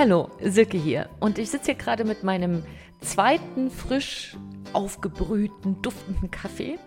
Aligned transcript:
Hallo, 0.00 0.30
Silke 0.40 0.78
hier. 0.78 1.08
Und 1.18 1.40
ich 1.40 1.50
sitze 1.50 1.72
hier 1.72 1.74
gerade 1.74 2.04
mit 2.04 2.22
meinem 2.22 2.62
zweiten 3.00 3.68
frisch 3.68 4.36
aufgebrühten, 4.72 5.82
duftenden 5.82 6.30
Kaffee. 6.30 6.78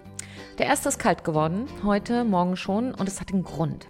Der 0.59 0.67
erste 0.67 0.87
ist 0.87 0.97
kalt 0.97 1.25
geworden, 1.25 1.65
heute, 1.83 2.23
morgen 2.23 2.55
schon, 2.55 2.93
und 2.93 3.09
es 3.09 3.19
hat 3.19 3.33
einen 3.33 3.43
Grund. 3.43 3.87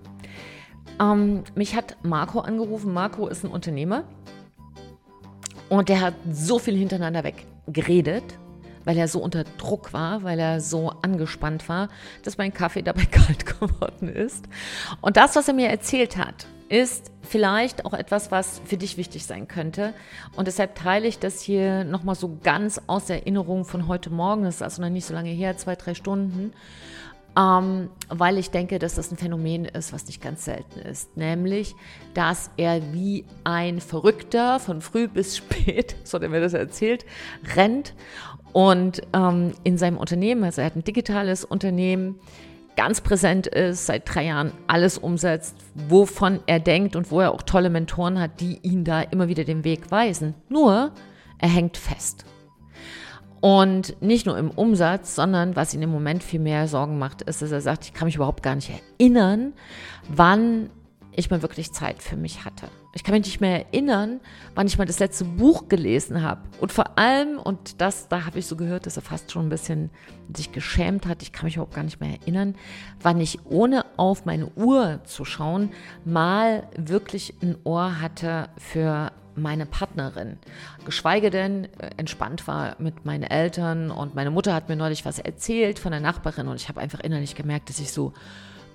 Ähm, 0.99 1.43
mich 1.54 1.75
hat 1.75 1.97
Marco 2.01 2.39
angerufen. 2.39 2.95
Marco 2.95 3.27
ist 3.27 3.45
ein 3.45 3.51
Unternehmer 3.51 4.05
und 5.69 5.89
der 5.89 6.01
hat 6.01 6.15
so 6.31 6.57
viel 6.57 6.75
hintereinander 6.75 7.23
weg 7.23 7.45
geredet, 7.67 8.23
weil 8.85 8.97
er 8.97 9.07
so 9.07 9.19
unter 9.21 9.43
Druck 9.43 9.93
war, 9.93 10.24
weil 10.24 10.39
er 10.39 10.61
so 10.61 10.93
angespannt 11.04 11.69
war, 11.69 11.89
dass 12.24 12.39
mein 12.39 12.55
Kaffee 12.55 12.82
dabei 12.82 13.05
kalt 13.11 13.46
geworden 13.46 14.10
ist. 14.10 14.46
Und 14.99 15.15
das, 15.15 15.35
was 15.35 15.47
er 15.47 15.54
mir 15.54 15.69
erzählt 15.69 16.18
hat, 16.18 16.47
ist 16.71 17.11
vielleicht 17.21 17.86
auch 17.86 17.93
etwas, 17.93 18.32
was 18.32 18.61
für 18.64 18.78
dich 18.78 18.96
wichtig 18.96 19.25
sein 19.25 19.48
könnte. 19.48 19.93
Und 20.38 20.48
deshalb 20.48 20.75
teile 20.75 21.07
ich 21.07 21.20
das 21.20 21.42
hier 21.42 21.84
nochmal 21.84 22.16
so 22.16 22.38
ganz 22.42 22.82
aus 22.88 23.06
der 23.06 23.18
Erinnerung 23.18 23.66
von 23.66 23.88
heute 23.88 24.10
Morgen. 24.10 24.44
Das 24.44 24.56
ist 24.56 24.61
also 24.61 24.82
noch 24.82 24.89
nicht 24.89 25.06
so 25.06 25.14
lange 25.14 25.30
her, 25.30 25.57
zwei, 25.57 25.75
drei 25.75 25.94
Stunden. 25.94 26.54
Ähm, 27.38 27.89
weil 28.10 28.38
ich 28.38 28.52
denke, 28.52 28.80
dass 28.80 28.96
das 28.96 29.11
ein 29.11 29.18
Phänomen 29.18 29.66
ist, 29.66 29.94
was 29.94 30.06
nicht 30.07 30.21
ganz 30.21 30.46
selten 30.46 30.80
ist. 30.80 31.16
Nämlich, 31.18 31.75
dass 32.14 32.52
er 32.58 32.94
wie 32.94 33.25
ein 33.44 33.80
Verrückter 33.80 34.59
von 34.59 34.81
früh 34.81 35.08
bis 35.08 35.38
spät, 35.38 35.95
so 36.03 36.16
hat 36.16 36.23
er 36.23 36.30
mir 36.30 36.42
das 36.42 36.53
erzählt, 36.53 37.06
rennt 37.56 37.94
und 38.53 39.02
ähm, 39.14 39.53
in 39.64 39.78
seinem 39.78 39.97
Unternehmen, 39.97 40.44
also 40.44 40.59
er 40.61 40.67
hat 40.67 40.75
ein 40.75 40.83
digitales 40.83 41.45
Unternehmen, 41.45 42.19
ganz 42.75 43.02
präsent 43.02 43.47
ist, 43.47 43.86
seit 43.86 44.14
drei 44.14 44.25
Jahren 44.25 44.52
alles 44.67 44.97
umsetzt, 44.97 45.55
wovon 45.75 46.39
er 46.47 46.59
denkt 46.59 46.95
und 46.95 47.11
wo 47.11 47.19
er 47.19 47.33
auch 47.33 47.41
tolle 47.41 47.69
Mentoren 47.69 48.19
hat, 48.19 48.39
die 48.39 48.59
ihn 48.61 48.83
da 48.83 49.02
immer 49.02 49.28
wieder 49.28 49.44
den 49.44 49.63
Weg 49.63 49.91
weisen. 49.91 50.36
Nur, 50.50 50.91
er 51.38 51.50
hängt 51.50 51.78
fest. 51.78 52.25
Und 53.41 54.00
nicht 54.02 54.28
nur 54.28 54.38
im 54.38 54.52
Umsatz, 54.52 55.16
sondern 55.16 55.55
was 55.55 55.73
ihn 55.73 55.81
im 55.81 55.89
Moment 55.89 56.23
viel 56.23 56.39
mehr 56.39 56.67
Sorgen 56.67 57.00
macht, 57.00 57.23
ist, 57.23 57.41
dass 57.41 57.52
er 57.52 57.61
sagt, 57.61 57.86
ich 57.86 57.94
kann 57.94 58.05
mich 58.05 58.16
überhaupt 58.16 58.44
gar 58.44 58.53
nicht 58.53 58.72
erinnern, 59.00 59.53
wann 60.08 60.69
ich 61.13 61.29
mal 61.29 61.41
wirklich 61.41 61.71
Zeit 61.73 62.01
für 62.01 62.15
mich 62.15 62.45
hatte. 62.45 62.67
Ich 62.93 63.03
kann 63.03 63.13
mich 63.13 63.25
nicht 63.25 63.41
mehr 63.41 63.65
erinnern, 63.65 64.19
wann 64.55 64.67
ich 64.67 64.77
mal 64.77 64.85
das 64.85 64.99
letzte 64.99 65.25
Buch 65.25 65.67
gelesen 65.67 66.21
habe. 66.21 66.41
Und 66.59 66.71
vor 66.71 66.97
allem, 66.97 67.37
und 67.37 67.81
das, 67.81 68.07
da 68.07 68.25
habe 68.25 68.39
ich 68.39 68.47
so 68.47 68.55
gehört, 68.55 68.85
dass 68.85 68.97
er 68.97 69.01
fast 69.01 69.31
schon 69.31 69.47
ein 69.47 69.49
bisschen 69.49 69.89
sich 70.35 70.51
geschämt 70.51 71.05
hat, 71.05 71.21
ich 71.21 71.31
kann 71.31 71.45
mich 71.45 71.55
überhaupt 71.55 71.75
gar 71.75 71.83
nicht 71.83 71.99
mehr 71.99 72.19
erinnern, 72.21 72.55
wann 73.01 73.19
ich 73.19 73.45
ohne 73.45 73.85
auf 73.97 74.25
meine 74.25 74.47
Uhr 74.55 75.01
zu 75.03 75.25
schauen, 75.25 75.71
mal 76.05 76.67
wirklich 76.77 77.35
ein 77.41 77.57
Ohr 77.63 77.99
hatte 77.99 78.49
für 78.57 79.11
meine 79.35 79.65
Partnerin. 79.65 80.37
Geschweige 80.85 81.29
denn 81.29 81.65
äh, 81.79 81.91
entspannt 81.97 82.47
war 82.47 82.75
mit 82.79 83.05
meinen 83.05 83.23
Eltern 83.23 83.91
und 83.91 84.15
meine 84.15 84.31
Mutter 84.31 84.53
hat 84.53 84.69
mir 84.69 84.75
neulich 84.75 85.05
was 85.05 85.19
erzählt 85.19 85.79
von 85.79 85.91
der 85.91 86.01
Nachbarin 86.01 86.47
und 86.47 86.57
ich 86.57 86.69
habe 86.69 86.81
einfach 86.81 86.99
innerlich 86.99 87.35
gemerkt, 87.35 87.69
dass 87.69 87.79
ich 87.79 87.91
so 87.91 88.13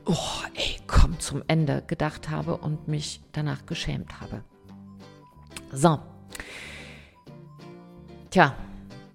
oh, 0.06 0.42
ey, 0.54 0.78
komm 0.86 1.18
zum 1.20 1.42
Ende 1.48 1.82
gedacht 1.86 2.30
habe 2.30 2.56
und 2.56 2.88
mich 2.88 3.20
danach 3.32 3.66
geschämt 3.66 4.20
habe. 4.20 4.42
So. 5.72 5.98
Tja, 8.30 8.54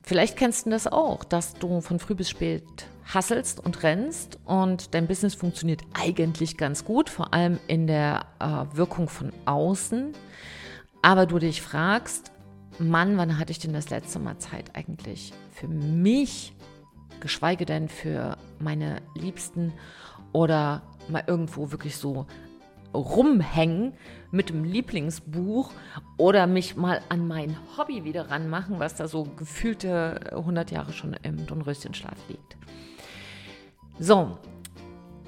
vielleicht 0.03 0.37
kennst 0.37 0.65
du 0.65 0.69
das 0.69 0.87
auch, 0.87 1.23
dass 1.23 1.53
du 1.53 1.81
von 1.81 1.99
früh 1.99 2.15
bis 2.15 2.29
spät 2.29 2.63
hasselst 3.13 3.59
und 3.59 3.83
rennst 3.83 4.39
und 4.45 4.93
dein 4.93 5.07
Business 5.07 5.35
funktioniert 5.35 5.81
eigentlich 5.93 6.57
ganz 6.57 6.85
gut, 6.85 7.09
vor 7.09 7.33
allem 7.33 7.59
in 7.67 7.87
der 7.87 8.25
äh, 8.39 8.75
Wirkung 8.75 9.09
von 9.09 9.33
außen. 9.45 10.13
Aber 11.01 11.25
du 11.25 11.39
dich 11.39 11.61
fragst, 11.61 12.31
Mann, 12.79 13.17
wann 13.17 13.37
hatte 13.37 13.51
ich 13.51 13.59
denn 13.59 13.73
das 13.73 13.89
letzte 13.89 14.19
Mal 14.19 14.37
Zeit 14.39 14.75
eigentlich 14.75 15.33
für 15.53 15.67
mich, 15.67 16.53
geschweige 17.19 17.65
denn 17.65 17.89
für 17.89 18.37
meine 18.59 19.01
Liebsten 19.15 19.73
oder 20.33 20.81
mal 21.07 21.23
irgendwo 21.27 21.71
wirklich 21.71 21.97
so 21.97 22.25
rumhängen 22.93 23.93
mit 24.31 24.49
dem 24.49 24.63
Lieblingsbuch 24.63 25.71
oder 26.17 26.47
mich 26.47 26.75
mal 26.75 27.01
an 27.09 27.27
mein 27.27 27.57
Hobby 27.77 28.03
wieder 28.03 28.29
ranmachen, 28.29 28.79
was 28.79 28.95
da 28.95 29.07
so 29.07 29.23
gefühlte 29.23 30.31
100 30.31 30.71
Jahre 30.71 30.93
schon 30.93 31.13
im 31.23 31.45
Dornröschenschlaf 31.45 32.17
liegt. 32.27 32.57
So, 33.99 34.37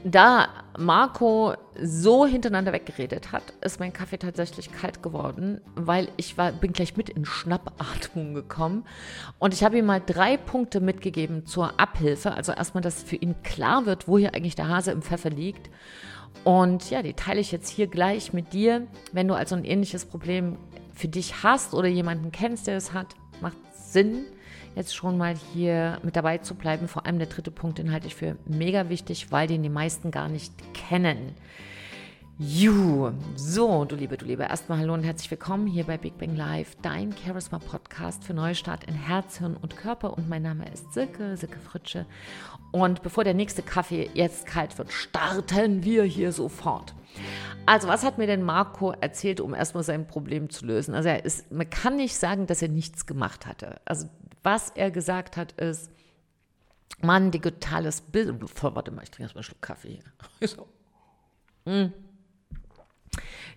da 0.04 0.50
Marco 0.78 1.54
so 1.82 2.26
hintereinander 2.26 2.74
weggeredet 2.74 3.32
hat, 3.32 3.54
ist 3.62 3.80
mein 3.80 3.94
Kaffee 3.94 4.18
tatsächlich 4.18 4.72
kalt 4.72 5.02
geworden, 5.02 5.62
weil 5.76 6.10
ich 6.18 6.38
war, 6.38 6.52
bin 6.52 6.74
gleich 6.74 6.98
mit 6.98 7.10
in 7.10 7.26
Schnappatmung 7.26 8.34
gekommen. 8.34 8.86
Und 9.40 9.54
ich 9.54 9.64
habe 9.64 9.78
ihm 9.78 9.86
mal 9.86 10.02
drei 10.06 10.38
Punkte 10.38 10.82
mitgegeben 10.82 11.46
zur 11.46 11.80
Abhilfe. 11.80 12.34
Also 12.34 12.52
erstmal, 12.52 12.82
dass 12.82 13.04
für 13.04 13.16
ihn 13.16 13.36
klar 13.44 13.86
wird, 13.86 14.08
wo 14.08 14.18
hier 14.18 14.34
eigentlich 14.34 14.56
der 14.56 14.68
Hase 14.68 14.92
im 14.92 15.02
Pfeffer 15.02 15.30
liegt. 15.30 15.70
Und 16.44 16.90
ja, 16.90 17.02
die 17.02 17.14
teile 17.14 17.40
ich 17.40 17.52
jetzt 17.52 17.70
hier 17.70 17.88
gleich 17.88 18.34
mit 18.34 18.54
dir. 18.54 18.88
Wenn 19.12 19.28
du 19.28 19.36
also 19.36 19.56
ein 19.56 19.66
ähnliches 19.66 20.06
Problem 20.06 20.58
für 20.94 21.08
dich 21.08 21.44
hast 21.44 21.74
oder 21.74 21.88
jemanden 21.88 22.32
kennst, 22.32 22.68
der 22.68 22.78
es 22.78 22.94
hat, 22.94 23.16
macht 23.42 23.58
Sinn, 23.74 24.26
jetzt 24.76 24.96
schon 24.96 25.18
mal 25.18 25.36
hier 25.54 26.00
mit 26.04 26.16
dabei 26.16 26.40
zu 26.40 26.56
bleiben. 26.56 26.88
Vor 26.88 27.06
allem 27.06 27.20
der 27.20 27.28
dritte 27.28 27.52
Punkt, 27.52 27.78
den 27.78 27.92
halte 27.92 28.08
ich 28.08 28.16
für 28.16 28.38
mega 28.46 28.90
wichtig, 28.90 29.32
weil 29.32 29.48
den 29.48 29.64
die 29.64 29.70
meisten 29.70 30.12
gar 30.12 30.30
nicht 30.30 30.54
kennen. 30.74 31.36
Ju, 32.46 33.14
so, 33.38 33.86
du 33.86 33.96
Liebe, 33.96 34.18
du 34.18 34.26
Liebe, 34.26 34.44
erstmal 34.44 34.80
hallo 34.80 34.94
und 34.94 35.04
herzlich 35.04 35.32
willkommen 35.32 35.66
hier 35.66 35.86
bei 35.86 35.98
Big 35.98 36.18
Bang 36.18 36.36
Live, 36.36 36.76
dein 36.82 37.16
Charisma 37.16 37.58
Podcast 37.58 38.26
für 38.26 38.34
Neustart 38.34 38.84
in 38.84 38.96
Herz, 38.96 39.38
Hirn 39.38 39.56
und 39.56 39.78
Körper. 39.78 40.18
Und 40.18 40.28
mein 40.28 40.42
Name 40.42 40.70
ist 40.70 40.94
Silke, 40.94 41.38
Silke 41.38 41.58
Fritsche. 41.60 42.06
Und 42.74 43.02
bevor 43.02 43.24
der 43.24 43.34
nächste 43.34 43.62
Kaffee 43.64 44.10
jetzt 44.14 44.46
kalt 44.46 44.78
wird, 44.78 44.92
starten 44.92 45.86
wir 45.86 46.04
hier 46.04 46.34
sofort. 46.34 46.94
Also, 47.66 47.88
was 47.88 48.04
hat 48.04 48.18
mir 48.18 48.28
denn 48.28 48.44
Marco 48.44 48.92
erzählt, 48.92 49.40
um 49.40 49.54
erstmal 49.54 49.84
sein 49.84 50.06
Problem 50.06 50.50
zu 50.50 50.66
lösen? 50.66 50.96
Also, 50.96 51.08
er 51.08 51.24
ist, 51.24 51.50
man 51.50 51.70
kann 51.70 51.96
nicht 51.96 52.18
sagen, 52.18 52.46
dass 52.46 52.62
er 52.62 52.68
nichts 52.68 53.06
gemacht 53.06 53.46
hatte. 53.46 53.80
Also, 53.86 54.10
was 54.44 54.70
er 54.72 54.92
gesagt 54.92 55.38
hat, 55.38 55.54
ist, 55.54 55.90
Mann, 57.02 57.32
digitales 57.32 58.02
Bild. 58.02 58.36
Warte 58.62 58.92
mal, 58.92 59.04
ich 59.04 59.12
trinke 59.12 59.24
erstmal 59.24 59.40
einen 59.40 59.44
Schluck 59.46 59.62
Kaffee 59.62 60.02
hier. 60.42 60.48
so. 60.50 60.68
mm. 61.64 61.94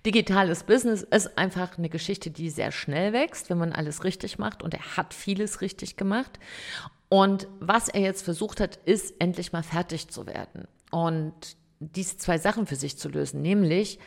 Digitales 0.06 0.62
Business 0.62 1.02
ist 1.02 1.36
einfach 1.36 1.76
eine 1.76 1.88
Geschichte, 1.88 2.30
die 2.30 2.48
sehr 2.48 2.70
schnell 2.70 3.12
wächst, 3.12 3.50
wenn 3.50 3.58
man 3.58 3.72
alles 3.72 4.04
richtig 4.04 4.38
macht. 4.38 4.62
Und 4.62 4.72
er 4.72 4.96
hat 4.96 5.12
vieles 5.12 5.60
richtig 5.60 5.96
gemacht. 5.96 6.38
Und 7.08 7.48
was 7.58 7.88
er 7.88 8.00
jetzt 8.00 8.22
versucht 8.22 8.60
hat, 8.60 8.76
ist 8.84 9.14
endlich 9.18 9.52
mal 9.52 9.64
fertig 9.64 10.08
zu 10.08 10.26
werden. 10.26 10.68
Und 10.92 11.56
diese 11.80 12.16
zwei 12.18 12.38
Sachen 12.38 12.66
für 12.66 12.76
sich 12.76 12.96
zu 12.96 13.08
lösen, 13.08 13.42
nämlich 13.42 13.98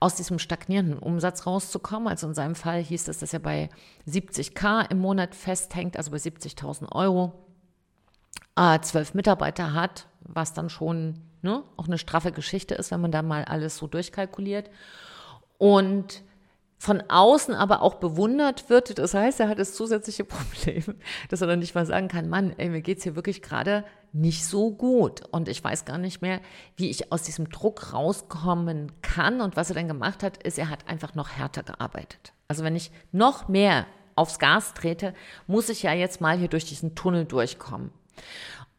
aus 0.00 0.14
diesem 0.14 0.38
stagnierenden 0.38 0.98
Umsatz 1.00 1.44
rauszukommen. 1.44 2.08
Also 2.08 2.28
in 2.28 2.34
seinem 2.34 2.54
Fall 2.54 2.82
hieß 2.82 3.08
es, 3.08 3.18
dass 3.18 3.32
er 3.32 3.40
bei 3.40 3.68
70k 4.08 4.90
im 4.90 4.98
Monat 4.98 5.34
festhängt, 5.34 5.96
also 5.96 6.12
bei 6.12 6.18
70.000 6.18 6.92
Euro, 6.92 7.32
äh, 8.56 8.80
zwölf 8.80 9.12
Mitarbeiter 9.12 9.74
hat, 9.74 10.06
was 10.20 10.54
dann 10.54 10.70
schon 10.70 11.20
ne, 11.42 11.64
auch 11.76 11.86
eine 11.86 11.98
straffe 11.98 12.32
Geschichte 12.32 12.74
ist, 12.76 12.92
wenn 12.92 13.00
man 13.00 13.12
da 13.12 13.22
mal 13.22 13.44
alles 13.44 13.76
so 13.76 13.88
durchkalkuliert. 13.88 14.70
Und 15.58 16.22
von 16.78 17.02
außen 17.08 17.54
aber 17.54 17.82
auch 17.82 17.96
bewundert 17.96 18.70
wird. 18.70 18.98
Das 18.98 19.12
heißt, 19.12 19.40
er 19.40 19.48
hat 19.48 19.58
das 19.58 19.74
zusätzliche 19.74 20.24
Problem, 20.24 20.84
dass 21.28 21.40
er 21.40 21.48
dann 21.48 21.58
nicht 21.58 21.74
mal 21.74 21.86
sagen 21.86 22.08
kann, 22.08 22.28
Mann, 22.28 22.54
ey, 22.56 22.68
mir 22.70 22.82
geht's 22.82 23.02
hier 23.02 23.16
wirklich 23.16 23.42
gerade 23.42 23.84
nicht 24.12 24.46
so 24.46 24.70
gut. 24.70 25.22
Und 25.30 25.48
ich 25.48 25.62
weiß 25.62 25.84
gar 25.84 25.98
nicht 25.98 26.22
mehr, 26.22 26.40
wie 26.76 26.88
ich 26.88 27.12
aus 27.12 27.22
diesem 27.22 27.50
Druck 27.50 27.92
rauskommen 27.92 28.92
kann. 29.02 29.40
Und 29.40 29.56
was 29.56 29.70
er 29.70 29.74
dann 29.74 29.88
gemacht 29.88 30.22
hat, 30.22 30.42
ist, 30.42 30.58
er 30.58 30.70
hat 30.70 30.88
einfach 30.88 31.14
noch 31.14 31.30
härter 31.30 31.64
gearbeitet. 31.64 32.32
Also 32.46 32.62
wenn 32.62 32.76
ich 32.76 32.92
noch 33.12 33.48
mehr 33.48 33.86
aufs 34.14 34.38
Gas 34.38 34.72
trete, 34.74 35.14
muss 35.46 35.68
ich 35.68 35.82
ja 35.82 35.92
jetzt 35.92 36.20
mal 36.20 36.38
hier 36.38 36.48
durch 36.48 36.64
diesen 36.64 36.94
Tunnel 36.94 37.24
durchkommen. 37.24 37.90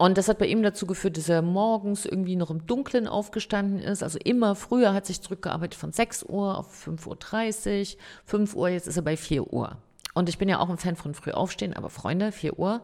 Und 0.02 0.18
das 0.18 0.30
hat 0.30 0.38
bei 0.38 0.46
ihm 0.46 0.64
dazu 0.64 0.88
geführt, 0.88 1.18
dass 1.18 1.28
er 1.28 1.42
morgens 1.42 2.06
irgendwie 2.06 2.38
noch 2.38 2.50
im 2.50 2.66
Dunkeln 2.66 3.06
aufgestanden 3.06 3.80
ist. 3.80 4.02
Also 4.02 4.18
immer 4.24 4.56
früher 4.56 4.94
hat 4.94 5.06
sich 5.06 5.22
zurückgearbeitet 5.22 5.78
von 5.78 5.92
6 5.92 6.24
Uhr 6.24 6.58
auf 6.58 6.88
5.30 6.88 7.96
Uhr, 7.96 8.02
5 8.24 8.56
Uhr, 8.56 8.70
jetzt 8.70 8.88
ist 8.88 8.96
er 8.96 9.04
bei 9.04 9.18
4 9.18 9.52
Uhr. 9.52 9.76
Und 10.14 10.30
ich 10.30 10.38
bin 10.38 10.48
ja 10.48 10.60
auch 10.60 10.70
ein 10.70 10.78
Fan 10.78 10.96
von 10.96 11.14
früh 11.14 11.32
aufstehen, 11.32 11.74
aber 11.74 11.90
Freunde, 11.90 12.32
4 12.32 12.58
Uhr, 12.58 12.80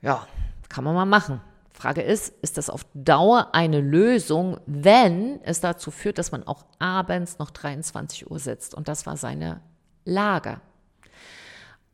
ja, 0.00 0.26
kann 0.68 0.82
man 0.82 0.96
mal 0.96 1.04
machen. 1.04 1.40
Frage 1.72 2.02
ist, 2.02 2.34
ist 2.42 2.58
das 2.58 2.68
auf 2.68 2.84
Dauer 2.94 3.54
eine 3.54 3.80
Lösung, 3.80 4.58
wenn 4.66 5.40
es 5.44 5.60
dazu 5.60 5.92
führt, 5.92 6.18
dass 6.18 6.32
man 6.32 6.44
auch 6.44 6.64
abends 6.80 7.38
noch 7.38 7.50
23 7.50 8.28
Uhr 8.28 8.40
sitzt? 8.40 8.74
Und 8.74 8.88
das 8.88 9.06
war 9.06 9.16
seine 9.16 9.60
Lage. 10.04 10.60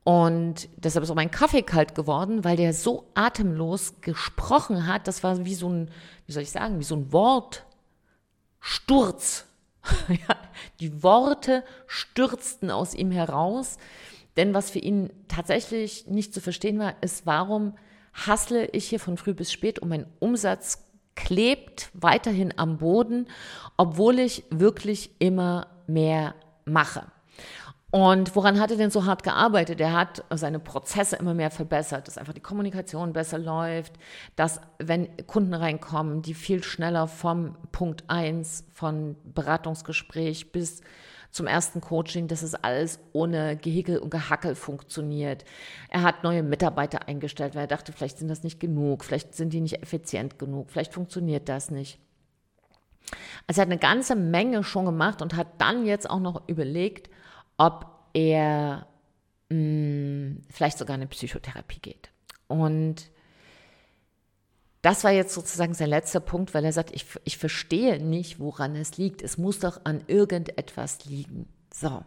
Und 0.09 0.71
deshalb 0.79 1.03
ist 1.03 1.11
auch 1.11 1.17
mein 1.17 1.31
Kaffee 1.31 1.61
kalt 1.61 1.95
geworden, 1.95 2.43
weil 2.43 2.57
der 2.57 2.73
so 2.73 3.11
atemlos 3.13 4.01
gesprochen 4.01 4.87
hat. 4.87 5.07
Das 5.07 5.23
war 5.23 5.45
wie 5.45 5.55
so 5.55 5.69
ein, 5.69 5.91
wie 6.25 6.33
soll 6.33 6.45
ich 6.45 6.51
sagen, 6.51 6.79
wie 6.79 6.85
so 6.85 6.97
ein 6.97 7.13
Wortsturz. 7.13 7.67
Die 10.81 11.03
Worte 11.03 11.63
stürzten 11.87 12.71
aus 12.71 12.95
ihm 12.95 13.11
heraus, 13.11 13.77
denn 14.39 14.55
was 14.55 14.71
für 14.71 14.79
ihn 14.79 15.13
tatsächlich 15.29 16.07
nicht 16.07 16.33
zu 16.33 16.41
verstehen 16.41 16.79
war, 16.79 16.95
ist, 17.03 17.27
warum 17.27 17.77
hassle 18.15 18.65
ich 18.69 18.89
hier 18.89 19.01
von 19.01 19.19
früh 19.19 19.35
bis 19.35 19.53
spät 19.53 19.79
und 19.79 19.91
mein 19.91 20.07
Umsatz 20.21 20.87
klebt 21.17 21.91
weiterhin 21.93 22.55
am 22.57 22.79
Boden, 22.79 23.29
obwohl 23.77 24.21
ich 24.21 24.45
wirklich 24.49 25.11
immer 25.19 25.67
mehr 25.87 26.35
mache. 26.65 27.13
Und 27.91 28.37
woran 28.37 28.61
hat 28.61 28.71
er 28.71 28.77
denn 28.77 28.91
so 28.91 29.07
hart 29.07 29.23
gearbeitet? 29.23 29.81
Er 29.81 29.95
hat 29.95 30.23
seine 30.31 30.59
Prozesse 30.59 31.17
immer 31.17 31.33
mehr 31.33 31.51
verbessert, 31.51 32.07
dass 32.07 32.19
einfach 32.19 32.35
die 32.35 32.41
Kommunikation 32.41 33.15
besser 33.15 33.39
läuft, 33.39 33.95
dass 34.37 34.61
wenn 34.79 35.09
Kunden 35.27 35.55
reinkommen, 35.55 36.21
die 36.21 36.35
viel 36.35 36.63
schneller 36.63 37.09
vom 37.09 37.57
Punkt 37.73 38.05
eins 38.09 38.65
von 38.75 39.17
Beratungsgespräch 39.33 40.53
bis 40.53 40.83
zum 41.31 41.47
ersten 41.47 41.81
Coaching, 41.81 42.29
dass 42.29 42.43
es 42.43 42.55
alles 42.55 43.01
ohne 43.13 43.57
Gehickel 43.57 43.99
und 43.99 44.11
Gehackel 44.11 44.55
funktioniert. 44.55 45.45
Er 45.89 46.03
hat 46.03 46.25
neue 46.25 46.43
Mitarbeiter 46.43 47.09
eingestellt, 47.09 47.55
weil 47.55 47.65
er 47.65 47.69
dachte, 47.69 47.93
vielleicht 47.93 48.19
sind 48.19 48.29
das 48.29 48.43
nicht 48.43 48.61
genug, 48.61 49.05
vielleicht 49.05 49.35
sind 49.35 49.53
die 49.53 49.61
nicht 49.61 49.83
effizient 49.83 50.39
genug, 50.39 50.71
vielleicht 50.71 50.93
funktioniert 50.93 51.49
das 51.49 51.71
nicht. 51.71 51.99
Also 53.47 53.61
er 53.61 53.63
hat 53.63 53.71
eine 53.71 53.79
ganze 53.79 54.15
Menge 54.15 54.63
schon 54.63 54.85
gemacht 54.85 55.23
und 55.23 55.37
hat 55.37 55.49
dann 55.59 55.87
jetzt 55.87 56.09
auch 56.09 56.21
noch 56.21 56.49
überlegt, 56.49 57.09
ob 57.59 57.87
er 58.15 58.87
mh, 59.51 59.57
hm, 59.57 60.43
vielleicht 60.49 60.79
sogar 60.79 60.95
eine 60.95 61.07
Psychotherapie 61.07 61.81
geht. 61.81 62.11
Und 62.47 63.11
das 64.83 65.05
war 65.05 65.11
jetzt 65.11 65.35
sozusagen 65.35 65.75
sein 65.75 65.91
letzter 65.91 66.21
Punkt, 66.21 66.55
weil 66.55 66.65
er 66.65 66.73
sagt, 66.73 66.93
ich, 66.95 67.05
ich 67.25 67.37
verstehe 67.37 68.03
nicht, 68.03 68.39
woran 68.39 68.77
es 68.77 68.97
liegt. 68.97 69.23
Es 69.23 69.37
muss 69.37 69.59
doch 69.59 69.81
an 69.85 70.03
irgendetwas 70.07 71.05
liegen. 71.05 71.47
So. 71.75 72.05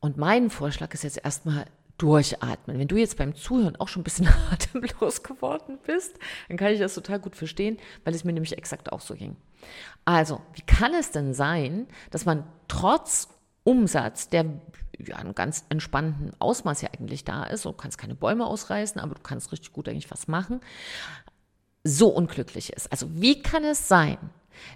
Und 0.00 0.16
mein 0.16 0.50
Vorschlag 0.50 0.92
ist 0.92 1.04
jetzt 1.04 1.24
erstmal 1.24 1.66
durchatmen. 1.96 2.78
Wenn 2.78 2.88
du 2.88 2.96
jetzt 2.96 3.16
beim 3.16 3.36
Zuhören 3.36 3.76
auch 3.76 3.88
schon 3.88 4.00
ein 4.00 4.04
bisschen 4.04 4.28
atemlos 4.50 5.22
geworden 5.22 5.78
bist, 5.86 6.18
dann 6.48 6.56
kann 6.56 6.72
ich 6.72 6.80
das 6.80 6.94
total 6.94 7.20
gut 7.20 7.36
verstehen, 7.36 7.78
weil 8.02 8.14
es 8.14 8.24
mir 8.24 8.32
nämlich 8.32 8.58
exakt 8.58 8.92
auch 8.92 9.00
so 9.00 9.14
ging. 9.14 9.36
Also, 10.04 10.40
wie 10.54 10.62
kann 10.62 10.92
es 10.92 11.12
denn 11.12 11.32
sein, 11.32 11.86
dass 12.10 12.26
man 12.26 12.44
trotz 12.68 13.28
Umsatz, 13.64 14.28
der 14.28 14.44
ja 14.98 15.16
einen 15.16 15.34
ganz 15.34 15.64
entspannten 15.70 16.32
Ausmaß 16.38 16.82
ja 16.82 16.90
eigentlich 16.96 17.24
da 17.24 17.44
ist, 17.44 17.64
du 17.64 17.72
kannst 17.72 17.98
keine 17.98 18.14
Bäume 18.14 18.46
ausreißen, 18.46 19.00
aber 19.00 19.14
du 19.14 19.22
kannst 19.22 19.50
richtig 19.52 19.72
gut 19.72 19.88
eigentlich 19.88 20.10
was 20.10 20.28
machen, 20.28 20.60
so 21.82 22.08
unglücklich 22.08 22.72
ist. 22.72 22.90
Also 22.92 23.08
wie 23.20 23.42
kann 23.42 23.64
es 23.64 23.88
sein, 23.88 24.18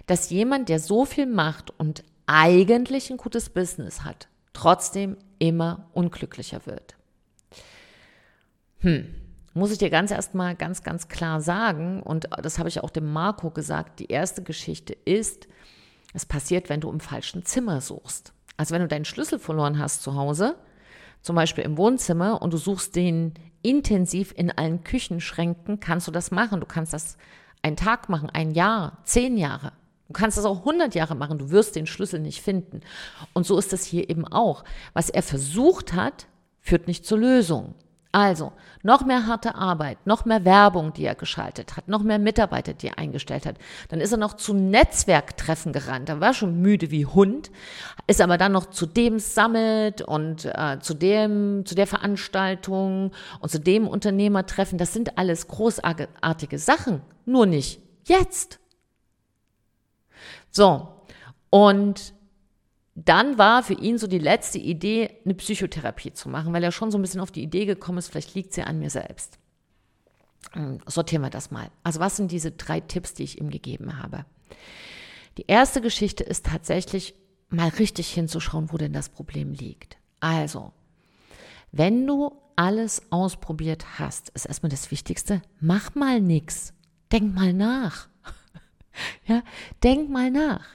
dass 0.07 0.29
jemand, 0.29 0.69
der 0.69 0.79
so 0.79 1.05
viel 1.05 1.25
macht 1.25 1.71
und 1.79 2.03
eigentlich 2.25 3.09
ein 3.09 3.17
gutes 3.17 3.49
Business 3.49 4.03
hat, 4.03 4.27
trotzdem 4.53 5.17
immer 5.39 5.89
unglücklicher 5.93 6.65
wird? 6.65 6.95
Hm, 8.79 9.13
muss 9.53 9.71
ich 9.71 9.77
dir 9.77 9.89
ganz 9.89 10.11
erstmal 10.11 10.55
ganz, 10.55 10.83
ganz 10.83 11.07
klar 11.07 11.41
sagen, 11.41 12.01
und 12.03 12.29
das 12.41 12.59
habe 12.59 12.69
ich 12.69 12.81
auch 12.81 12.91
dem 12.91 13.11
Marco 13.11 13.49
gesagt, 13.49 13.99
die 13.99 14.07
erste 14.07 14.43
Geschichte 14.43 14.93
ist, 14.93 15.47
es 16.13 16.25
passiert, 16.25 16.69
wenn 16.69 16.81
du 16.81 16.89
im 16.89 16.99
falschen 16.99 17.45
Zimmer 17.45 17.81
suchst. 17.81 18.33
Also 18.59 18.75
wenn 18.75 18.81
du 18.81 18.89
deinen 18.89 19.05
Schlüssel 19.05 19.39
verloren 19.39 19.79
hast 19.79 20.03
zu 20.03 20.15
Hause, 20.15 20.57
zum 21.21 21.33
Beispiel 21.33 21.63
im 21.63 21.77
Wohnzimmer, 21.77 22.41
und 22.41 22.51
du 22.53 22.57
suchst 22.57 22.93
den 22.93 23.33
intensiv 23.61 24.33
in 24.35 24.51
allen 24.51 24.83
Küchenschränken 24.83 25.79
kannst 25.79 26.07
du 26.07 26.11
das 26.11 26.29
machen. 26.29 26.59
Du 26.59 26.65
kannst 26.65 26.91
das 26.91 27.15
einen 27.61 27.77
Tag 27.77 28.09
machen, 28.09 28.29
ein 28.29 28.51
Jahr, 28.51 28.97
zehn 29.05 29.37
Jahre. 29.37 29.71
Du 30.09 30.13
kannst 30.13 30.37
das 30.37 30.43
auch 30.43 30.59
100 30.59 30.93
Jahre 30.93 31.15
machen, 31.15 31.37
du 31.37 31.51
wirst 31.51 31.77
den 31.77 31.87
Schlüssel 31.87 32.19
nicht 32.19 32.41
finden. 32.41 32.81
Und 33.31 33.45
so 33.45 33.57
ist 33.57 33.71
es 33.71 33.85
hier 33.85 34.09
eben 34.09 34.27
auch. 34.27 34.65
Was 34.91 35.09
er 35.09 35.23
versucht 35.23 35.93
hat, 35.93 36.27
führt 36.59 36.87
nicht 36.87 37.05
zur 37.05 37.19
Lösung. 37.19 37.75
Also, 38.11 38.53
noch 38.81 39.05
mehr 39.05 39.27
harte 39.27 39.53
Arbeit, 39.53 40.07
noch 40.07 40.25
mehr 40.25 40.43
Werbung, 40.43 40.93
die 40.93 41.05
er 41.05 41.13
geschaltet 41.13 41.77
hat, 41.77 41.87
noch 41.87 42.01
mehr 42.01 42.17
Mitarbeiter, 42.17 42.73
die 42.73 42.87
er 42.87 42.97
eingestellt 42.97 43.45
hat. 43.45 43.57
Dann 43.89 44.01
ist 44.01 44.11
er 44.11 44.17
noch 44.17 44.33
zu 44.33 44.55
Netzwerktreffen 44.55 45.73
gerannt. 45.73 46.09
Er 46.09 46.19
war 46.19 46.33
schon 46.33 46.59
müde 46.59 46.89
wie 46.89 47.05
Hund, 47.05 47.51
ist 48.07 48.19
aber 48.19 48.39
dann 48.39 48.51
noch 48.51 48.65
zu 48.65 48.87
dem 48.87 49.19
Summit 49.19 50.01
und 50.01 50.45
äh, 50.45 50.79
zu 50.79 50.95
dem, 50.95 51.67
zu 51.67 51.75
der 51.75 51.85
Veranstaltung 51.85 53.11
und 53.41 53.51
zu 53.51 53.59
dem 53.59 53.87
Unternehmertreffen. 53.87 54.79
Das 54.79 54.91
sind 54.91 55.19
alles 55.19 55.47
großartige 55.47 56.57
Sachen, 56.57 57.03
nur 57.25 57.45
nicht 57.45 57.79
jetzt. 58.05 58.59
So. 60.49 61.05
Und 61.51 62.13
dann 63.05 63.37
war 63.37 63.63
für 63.63 63.73
ihn 63.73 63.97
so 63.97 64.07
die 64.07 64.19
letzte 64.19 64.57
Idee, 64.57 65.09
eine 65.23 65.33
Psychotherapie 65.35 66.13
zu 66.13 66.29
machen, 66.29 66.53
weil 66.53 66.63
er 66.63 66.71
schon 66.71 66.91
so 66.91 66.97
ein 66.97 67.01
bisschen 67.01 67.21
auf 67.21 67.31
die 67.31 67.43
Idee 67.43 67.65
gekommen 67.65 67.97
ist, 67.97 68.09
vielleicht 68.09 68.35
liegt 68.35 68.53
sie 68.53 68.63
an 68.63 68.79
mir 68.79 68.89
selbst. 68.89 69.37
Hm, 70.51 70.79
sortieren 70.85 71.21
wir 71.21 71.29
das 71.29 71.51
mal. 71.51 71.69
Also 71.83 71.99
was 71.99 72.17
sind 72.17 72.31
diese 72.31 72.51
drei 72.51 72.79
Tipps, 72.79 73.13
die 73.13 73.23
ich 73.23 73.39
ihm 73.39 73.49
gegeben 73.49 74.01
habe? 74.01 74.25
Die 75.37 75.45
erste 75.47 75.81
Geschichte 75.81 76.23
ist 76.23 76.47
tatsächlich 76.47 77.15
mal 77.49 77.69
richtig 77.69 78.09
hinzuschauen, 78.11 78.71
wo 78.71 78.77
denn 78.77 78.93
das 78.93 79.09
Problem 79.09 79.53
liegt. 79.53 79.97
Also, 80.19 80.73
wenn 81.71 82.05
du 82.05 82.33
alles 82.55 83.01
ausprobiert 83.09 83.99
hast, 83.99 84.29
ist 84.29 84.45
erstmal 84.45 84.69
das 84.69 84.91
Wichtigste, 84.91 85.41
mach 85.61 85.95
mal 85.95 86.19
nichts. 86.19 86.73
Denk 87.11 87.33
mal 87.33 87.53
nach. 87.53 88.07
Ja, 89.25 89.43
denk 89.81 90.09
mal 90.09 90.29
nach. 90.29 90.65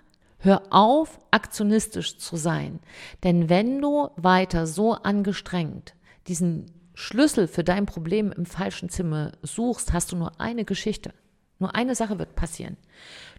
Hör 0.45 0.61
auf, 0.69 1.21
aktionistisch 1.31 2.19
zu 2.19 2.37
sein. 2.37 2.81
Denn 3.23 3.49
wenn 3.49 3.81
du 3.81 4.11
weiter 4.17 4.67
so 4.67 4.93
angestrengt 4.93 5.95
diesen 6.27 6.67
Schlüssel 6.93 7.49
für 7.49 7.65
dein 7.65 7.87
Problem 7.87 8.31
im 8.31 8.45
falschen 8.45 8.91
Zimmer 8.91 9.33
suchst, 9.41 9.95
hast 9.95 10.13
du 10.13 10.17
nur 10.17 10.39
eine 10.39 10.67
Geschichte. 10.67 11.15
Nur 11.59 11.75
eine 11.75 11.95
Sache 11.95 12.19
wird 12.19 12.37
passieren. 12.37 12.77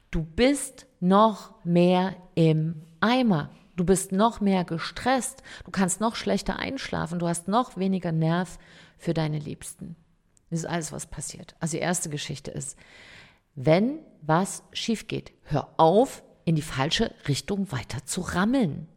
Du 0.09 0.23
bist 0.23 0.87
noch 0.99 1.63
mehr 1.63 2.15
im 2.33 2.81
Eimer. 3.01 3.51
Du 3.75 3.85
bist 3.85 4.11
noch 4.11 4.41
mehr 4.41 4.63
gestresst. 4.63 5.43
Du 5.63 5.69
kannst 5.69 6.01
noch 6.01 6.15
schlechter 6.15 6.57
einschlafen. 6.57 7.19
Du 7.19 7.27
hast 7.27 7.47
noch 7.47 7.77
weniger 7.77 8.13
Nerv 8.13 8.57
für 8.97 9.13
deine 9.13 9.37
Liebsten. 9.37 9.95
Das 10.49 10.61
ist 10.61 10.65
alles, 10.65 10.91
was 10.91 11.05
passiert. 11.05 11.55
Also 11.59 11.77
die 11.77 11.83
erste 11.83 12.09
Geschichte 12.09 12.49
ist, 12.49 12.79
wenn 13.53 13.99
was 14.23 14.63
schief 14.71 15.05
geht, 15.05 15.33
hör 15.43 15.69
auf, 15.77 16.23
in 16.45 16.55
die 16.55 16.61
falsche 16.61 17.13
Richtung 17.27 17.71
weiter 17.71 18.05
zu 18.05 18.21
rammeln. 18.21 18.87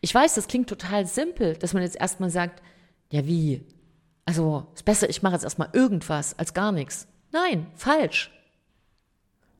Ich 0.00 0.14
weiß, 0.14 0.34
das 0.34 0.48
klingt 0.48 0.68
total 0.68 1.06
simpel, 1.06 1.56
dass 1.56 1.72
man 1.72 1.82
jetzt 1.82 1.96
erstmal 1.96 2.30
sagt, 2.30 2.62
ja 3.10 3.26
wie? 3.26 3.66
Also 4.24 4.68
ist 4.74 4.84
besser, 4.84 5.08
ich 5.08 5.22
mache 5.22 5.34
jetzt 5.34 5.44
erstmal 5.44 5.70
irgendwas 5.72 6.38
als 6.38 6.54
gar 6.54 6.72
nichts. 6.72 7.08
Nein, 7.32 7.66
falsch. 7.74 8.30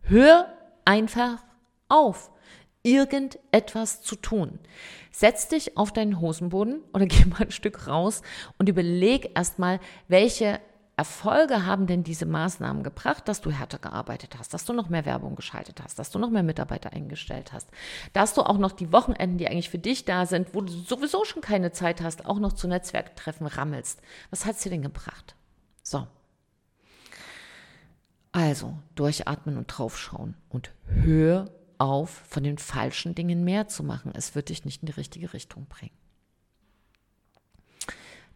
Hör 0.02 0.52
einfach 0.84 1.42
auf, 1.88 2.30
irgendetwas 2.82 4.02
zu 4.02 4.16
tun. 4.16 4.58
Setz 5.10 5.48
dich 5.48 5.76
auf 5.76 5.92
deinen 5.92 6.20
Hosenboden 6.20 6.82
oder 6.92 7.06
geh 7.06 7.24
mal 7.24 7.42
ein 7.42 7.50
Stück 7.50 7.86
raus 7.86 8.22
und 8.58 8.68
überleg 8.68 9.36
erstmal, 9.36 9.80
welche 10.08 10.60
Erfolge 10.96 11.64
haben 11.64 11.86
denn 11.86 12.04
diese 12.04 12.26
Maßnahmen 12.26 12.82
gebracht, 12.82 13.26
dass 13.26 13.40
du 13.40 13.50
härter 13.50 13.78
gearbeitet 13.78 14.36
hast, 14.38 14.52
dass 14.52 14.66
du 14.66 14.74
noch 14.74 14.90
mehr 14.90 15.06
Werbung 15.06 15.36
geschaltet 15.36 15.82
hast, 15.82 15.98
dass 15.98 16.10
du 16.10 16.18
noch 16.18 16.28
mehr 16.28 16.42
Mitarbeiter 16.42 16.92
eingestellt 16.92 17.52
hast, 17.52 17.70
dass 18.12 18.34
du 18.34 18.42
auch 18.42 18.58
noch 18.58 18.72
die 18.72 18.92
Wochenenden, 18.92 19.38
die 19.38 19.48
eigentlich 19.48 19.70
für 19.70 19.78
dich 19.78 20.04
da 20.04 20.26
sind, 20.26 20.54
wo 20.54 20.60
du 20.60 20.70
sowieso 20.72 21.24
schon 21.24 21.40
keine 21.40 21.72
Zeit 21.72 22.02
hast, 22.02 22.26
auch 22.26 22.38
noch 22.38 22.52
zu 22.52 22.68
Netzwerktreffen 22.68 23.46
rammelst. 23.46 24.02
Was 24.30 24.44
hat 24.44 24.56
es 24.56 24.62
dir 24.62 24.70
denn 24.70 24.82
gebracht? 24.82 25.34
So. 25.82 26.06
Also, 28.32 28.78
durchatmen 28.94 29.56
und 29.56 29.66
draufschauen 29.68 30.36
und 30.50 30.72
hör 30.86 31.50
auf, 31.78 32.10
von 32.28 32.44
den 32.44 32.58
falschen 32.58 33.14
Dingen 33.14 33.44
mehr 33.44 33.66
zu 33.66 33.82
machen. 33.82 34.12
Es 34.14 34.34
wird 34.34 34.50
dich 34.50 34.64
nicht 34.64 34.82
in 34.82 34.86
die 34.86 34.92
richtige 34.92 35.32
Richtung 35.32 35.66
bringen. 35.66 36.01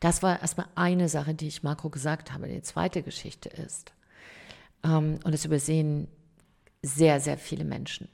Das 0.00 0.22
war 0.22 0.40
erstmal 0.40 0.68
eine 0.74 1.08
Sache, 1.08 1.34
die 1.34 1.48
ich 1.48 1.62
Marco 1.62 1.90
gesagt 1.90 2.32
habe. 2.32 2.48
Die 2.48 2.62
zweite 2.62 3.02
Geschichte 3.02 3.48
ist, 3.48 3.92
ähm, 4.84 5.18
und 5.24 5.32
das 5.32 5.44
übersehen 5.44 6.08
sehr, 6.82 7.20
sehr 7.20 7.38
viele 7.38 7.64
Menschen, 7.64 8.08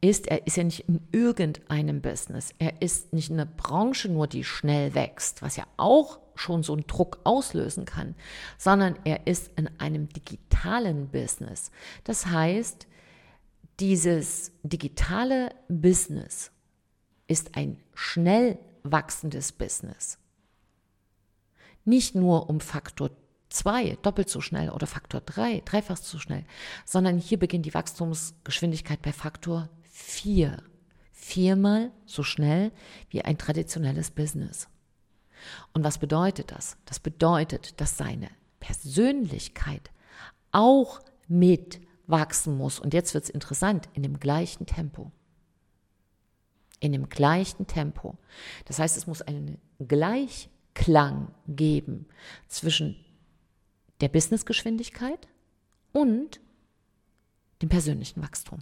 ist, 0.00 0.26
er 0.26 0.46
ist 0.46 0.56
ja 0.56 0.64
nicht 0.64 0.88
in 0.88 1.00
irgendeinem 1.12 2.02
Business. 2.02 2.50
Er 2.58 2.82
ist 2.82 3.12
nicht 3.12 3.30
in 3.30 3.40
einer 3.40 3.50
Branche 3.50 4.10
nur, 4.10 4.26
die 4.26 4.44
schnell 4.44 4.94
wächst, 4.94 5.40
was 5.40 5.56
ja 5.56 5.64
auch 5.76 6.18
schon 6.34 6.62
so 6.62 6.72
einen 6.74 6.86
Druck 6.86 7.20
auslösen 7.24 7.84
kann, 7.84 8.14
sondern 8.58 8.96
er 9.04 9.26
ist 9.26 9.50
in 9.56 9.70
einem 9.78 10.08
digitalen 10.08 11.08
Business. 11.08 11.70
Das 12.02 12.26
heißt, 12.26 12.86
dieses 13.80 14.52
digitale 14.62 15.54
Business 15.68 16.50
ist 17.26 17.56
ein 17.56 17.78
schnell 17.94 18.58
wachsendes 18.82 19.52
Business 19.52 20.18
nicht 21.84 22.14
nur 22.14 22.48
um 22.48 22.60
Faktor 22.60 23.10
2, 23.50 23.98
doppelt 24.02 24.28
so 24.28 24.40
schnell 24.40 24.70
oder 24.70 24.86
Faktor 24.86 25.20
3, 25.20 25.62
dreifach 25.64 25.96
so 25.96 26.18
schnell, 26.18 26.44
sondern 26.84 27.18
hier 27.18 27.38
beginnt 27.38 27.66
die 27.66 27.74
Wachstumsgeschwindigkeit 27.74 29.00
bei 29.02 29.12
Faktor 29.12 29.68
4. 29.90 30.62
Viermal 31.12 31.90
so 32.04 32.22
schnell 32.22 32.72
wie 33.08 33.22
ein 33.22 33.38
traditionelles 33.38 34.10
Business. 34.10 34.68
Und 35.72 35.84
was 35.84 35.98
bedeutet 35.98 36.50
das? 36.50 36.76
Das 36.84 37.00
bedeutet, 37.00 37.80
dass 37.80 37.96
seine 37.96 38.28
Persönlichkeit 38.60 39.90
auch 40.52 41.00
mitwachsen 41.28 42.56
muss. 42.56 42.80
Und 42.80 42.94
jetzt 42.94 43.14
wird 43.14 43.24
es 43.24 43.30
interessant, 43.30 43.88
in 43.92 44.02
dem 44.02 44.18
gleichen 44.18 44.66
Tempo. 44.66 45.12
In 46.80 46.92
dem 46.92 47.08
gleichen 47.08 47.66
Tempo. 47.66 48.16
Das 48.64 48.78
heißt, 48.78 48.96
es 48.96 49.06
muss 49.06 49.22
einen 49.22 49.58
Gleichklang 50.74 51.28
geben 51.48 52.06
zwischen 52.48 52.96
der 54.00 54.08
Businessgeschwindigkeit 54.08 55.28
und 55.92 56.40
dem 57.62 57.68
persönlichen 57.68 58.22
Wachstum. 58.22 58.58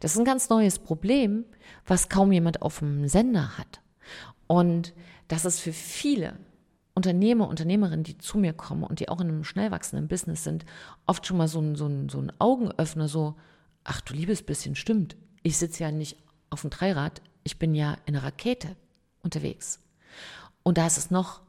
Das 0.00 0.12
ist 0.12 0.18
ein 0.18 0.24
ganz 0.24 0.48
neues 0.48 0.78
Problem, 0.78 1.44
was 1.86 2.08
kaum 2.08 2.32
jemand 2.32 2.62
auf 2.62 2.80
dem 2.80 3.06
Sender 3.06 3.56
hat. 3.56 3.80
Und 4.48 4.94
das 5.28 5.44
ist 5.44 5.60
für 5.60 5.72
viele 5.72 6.36
Unternehmer, 6.94 7.48
Unternehmerinnen, 7.48 8.02
die 8.02 8.18
zu 8.18 8.38
mir 8.38 8.52
kommen 8.52 8.82
und 8.82 8.98
die 8.98 9.08
auch 9.08 9.20
in 9.20 9.28
einem 9.28 9.44
schnell 9.44 9.70
wachsenden 9.70 10.08
Business 10.08 10.42
sind, 10.42 10.64
oft 11.06 11.24
schon 11.24 11.36
mal 11.36 11.46
so 11.46 11.60
ein, 11.60 11.76
so 11.76 11.86
ein, 11.86 12.08
so 12.08 12.18
ein 12.18 12.32
Augenöffner, 12.40 13.06
so, 13.06 13.36
ach 13.84 14.00
du 14.00 14.14
liebes 14.14 14.42
bisschen, 14.42 14.74
stimmt, 14.74 15.16
ich 15.42 15.56
sitze 15.56 15.84
ja 15.84 15.92
nicht 15.92 16.16
auf 16.50 16.62
dem 16.62 16.70
Dreirad, 16.70 17.22
ich 17.44 17.58
bin 17.58 17.76
ja 17.76 17.96
in 18.06 18.16
einer 18.16 18.24
Rakete 18.24 18.76
unterwegs. 19.22 19.78
Und 20.62 20.78
da 20.78 20.86
ist 20.86 20.98
es 20.98 21.10
noch, 21.10 21.40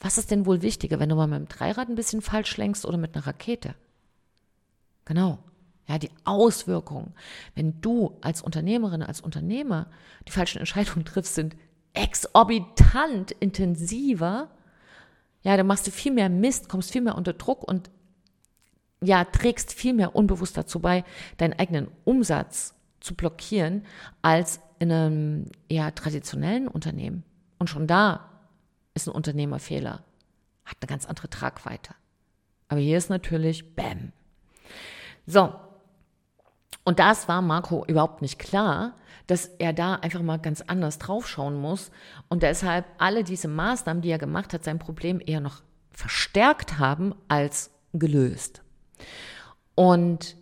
was 0.00 0.18
ist 0.18 0.30
denn 0.30 0.46
wohl 0.46 0.62
wichtiger, 0.62 1.00
wenn 1.00 1.08
du 1.08 1.16
mal 1.16 1.26
mit 1.26 1.38
dem 1.38 1.48
Dreirad 1.48 1.88
ein 1.88 1.94
bisschen 1.94 2.22
falsch 2.22 2.56
lenkst 2.56 2.84
oder 2.84 2.98
mit 2.98 3.14
einer 3.14 3.26
Rakete? 3.26 3.74
Genau. 5.04 5.38
Ja, 5.88 5.98
die 5.98 6.10
Auswirkungen, 6.24 7.14
wenn 7.54 7.80
du 7.80 8.18
als 8.20 8.42
Unternehmerin, 8.42 9.02
als 9.02 9.20
Unternehmer 9.20 9.86
die 10.26 10.32
falschen 10.32 10.58
Entscheidungen 10.58 11.04
triffst, 11.04 11.34
sind 11.34 11.56
exorbitant 11.94 13.30
intensiver. 13.30 14.50
Ja, 15.42 15.56
dann 15.56 15.66
machst 15.66 15.86
du 15.86 15.92
viel 15.92 16.12
mehr 16.12 16.28
Mist, 16.28 16.68
kommst 16.68 16.90
viel 16.90 17.02
mehr 17.02 17.14
unter 17.14 17.32
Druck 17.32 17.62
und 17.66 17.90
ja, 19.00 19.24
trägst 19.24 19.72
viel 19.72 19.94
mehr 19.94 20.16
unbewusst 20.16 20.56
dazu 20.56 20.80
bei, 20.80 21.04
deinen 21.36 21.52
eigenen 21.52 21.88
Umsatz 22.04 22.74
zu 23.00 23.14
blockieren, 23.14 23.84
als 24.22 24.60
in 24.78 24.90
einem 24.90 25.46
eher 25.68 25.94
traditionellen 25.94 26.66
Unternehmen. 26.66 27.22
Und 27.58 27.70
schon 27.70 27.86
da 27.86 28.28
ist 28.96 29.06
ein 29.06 29.14
Unternehmerfehler, 29.14 30.02
hat 30.64 30.76
eine 30.80 30.88
ganz 30.88 31.06
andere 31.06 31.30
Tragweite. 31.30 31.94
Aber 32.68 32.80
hier 32.80 32.98
ist 32.98 33.10
natürlich 33.10 33.76
Bäm. 33.76 34.12
So. 35.26 35.54
Und 36.84 36.98
das 36.98 37.28
war 37.28 37.42
Marco 37.42 37.84
überhaupt 37.86 38.22
nicht 38.22 38.38
klar, 38.38 38.94
dass 39.26 39.46
er 39.46 39.72
da 39.72 39.96
einfach 39.96 40.22
mal 40.22 40.38
ganz 40.38 40.62
anders 40.62 40.98
draufschauen 40.98 41.60
muss 41.60 41.90
und 42.28 42.42
deshalb 42.42 42.86
alle 42.98 43.24
diese 43.24 43.48
Maßnahmen, 43.48 44.02
die 44.02 44.10
er 44.10 44.18
gemacht 44.18 44.52
hat, 44.52 44.62
sein 44.62 44.78
Problem 44.78 45.20
eher 45.24 45.40
noch 45.40 45.62
verstärkt 45.90 46.78
haben 46.78 47.14
als 47.26 47.70
gelöst. 47.92 48.62
Und 49.74 50.36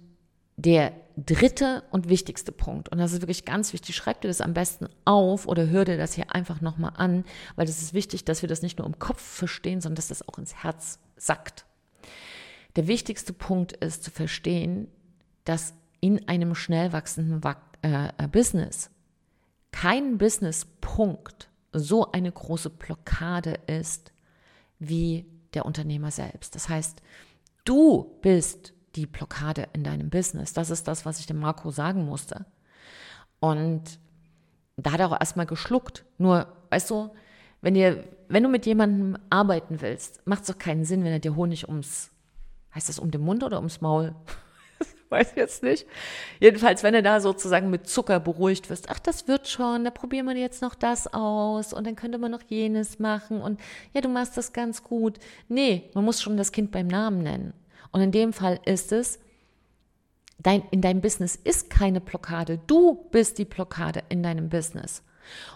der 0.56 0.92
dritte 1.16 1.84
und 1.90 2.08
wichtigste 2.08 2.52
Punkt, 2.52 2.88
und 2.88 2.99
das 2.99 3.12
ist 3.12 3.23
wirklich 3.23 3.44
ganz 3.44 3.73
wichtig, 3.73 3.94
schreib 3.94 4.20
dir 4.20 4.28
das 4.28 4.40
am 4.40 4.54
besten 4.54 4.88
auf 5.04 5.46
oder 5.46 5.68
hör 5.68 5.84
dir 5.84 5.96
das 5.96 6.14
hier 6.14 6.34
einfach 6.34 6.61
nochmal 6.61 6.92
an, 6.96 7.25
weil 7.56 7.66
das 7.66 7.82
ist 7.82 7.94
wichtig, 7.94 8.25
dass 8.25 8.42
wir 8.42 8.49
das 8.49 8.62
nicht 8.62 8.78
nur 8.78 8.87
im 8.87 8.99
Kopf 8.99 9.20
verstehen, 9.20 9.80
sondern 9.80 9.96
dass 9.96 10.08
das 10.08 10.28
auch 10.28 10.38
ins 10.38 10.62
Herz 10.62 10.99
sackt. 11.16 11.66
Der 12.76 12.88
wichtigste 12.88 13.32
Punkt 13.32 13.73
ist 13.73 14.02
zu 14.02 14.11
verstehen, 14.11 14.88
dass 15.44 15.75
in 16.00 16.28
einem 16.28 16.54
schnell 16.54 16.92
wachsenden 16.92 17.40
äh, 17.82 18.08
äh, 18.18 18.28
Business 18.28 18.90
kein 19.70 20.18
Businesspunkt 20.18 21.49
so 21.73 22.12
eine 22.12 22.30
große 22.30 22.70
Blockade 22.70 23.58
ist 23.66 24.12
wie 24.78 25.26
der 25.54 25.66
Unternehmer 25.66 26.11
selbst. 26.11 26.54
Das 26.54 26.68
heißt, 26.68 27.00
du 27.64 28.18
bist 28.20 28.73
die 28.96 29.06
Blockade 29.06 29.68
in 29.72 29.84
deinem 29.84 30.10
Business. 30.10 30.52
Das 30.52 30.70
ist 30.70 30.88
das, 30.88 31.04
was 31.04 31.20
ich 31.20 31.26
dem 31.26 31.38
Marco 31.38 31.70
sagen 31.70 32.04
musste. 32.04 32.46
Und 33.40 33.98
da 34.76 34.92
hat 34.92 35.00
er 35.00 35.08
auch 35.08 35.20
erstmal 35.20 35.46
geschluckt. 35.46 36.04
Nur, 36.18 36.46
weißt 36.70 36.90
du, 36.90 37.10
wenn, 37.60 37.74
dir, 37.74 38.04
wenn 38.28 38.42
du 38.42 38.48
mit 38.48 38.66
jemandem 38.66 39.18
arbeiten 39.30 39.80
willst, 39.80 40.26
macht 40.26 40.42
es 40.42 40.48
doch 40.48 40.58
keinen 40.58 40.84
Sinn, 40.84 41.04
wenn 41.04 41.12
er 41.12 41.20
dir 41.20 41.36
Honig 41.36 41.68
ums 41.68 42.10
heißt 42.74 42.88
das 42.88 42.98
um 42.98 43.10
den 43.10 43.20
Mund 43.20 43.42
oder 43.44 43.58
ums 43.58 43.80
Maul? 43.80 44.14
Weiß 45.08 45.30
ich 45.30 45.36
jetzt 45.36 45.62
nicht. 45.62 45.86
Jedenfalls, 46.40 46.82
wenn 46.82 46.94
du 46.94 47.02
da 47.02 47.20
sozusagen 47.20 47.70
mit 47.70 47.86
Zucker 47.88 48.18
beruhigt 48.18 48.68
wirst, 48.68 48.90
ach, 48.90 48.98
das 48.98 49.28
wird 49.28 49.46
schon, 49.48 49.84
da 49.84 49.90
probieren 49.90 50.26
wir 50.26 50.36
jetzt 50.36 50.60
noch 50.60 50.74
das 50.74 51.12
aus 51.12 51.72
und 51.72 51.86
dann 51.86 51.94
könnte 51.94 52.18
man 52.18 52.32
noch 52.32 52.42
jenes 52.48 52.98
machen 52.98 53.40
und 53.40 53.60
ja, 53.92 54.00
du 54.00 54.08
machst 54.08 54.36
das 54.36 54.52
ganz 54.52 54.82
gut. 54.82 55.18
Nee, 55.48 55.90
man 55.94 56.04
muss 56.04 56.20
schon 56.20 56.36
das 56.36 56.50
Kind 56.50 56.72
beim 56.72 56.88
Namen 56.88 57.22
nennen. 57.22 57.54
Und 57.90 58.00
in 58.00 58.12
dem 58.12 58.32
Fall 58.32 58.60
ist 58.64 58.92
es, 58.92 59.18
dein, 60.38 60.62
in 60.70 60.80
deinem 60.80 61.00
Business 61.00 61.36
ist 61.36 61.70
keine 61.70 62.00
Blockade. 62.00 62.60
Du 62.66 63.06
bist 63.10 63.38
die 63.38 63.44
Blockade 63.44 64.02
in 64.08 64.22
deinem 64.22 64.48
Business. 64.48 65.02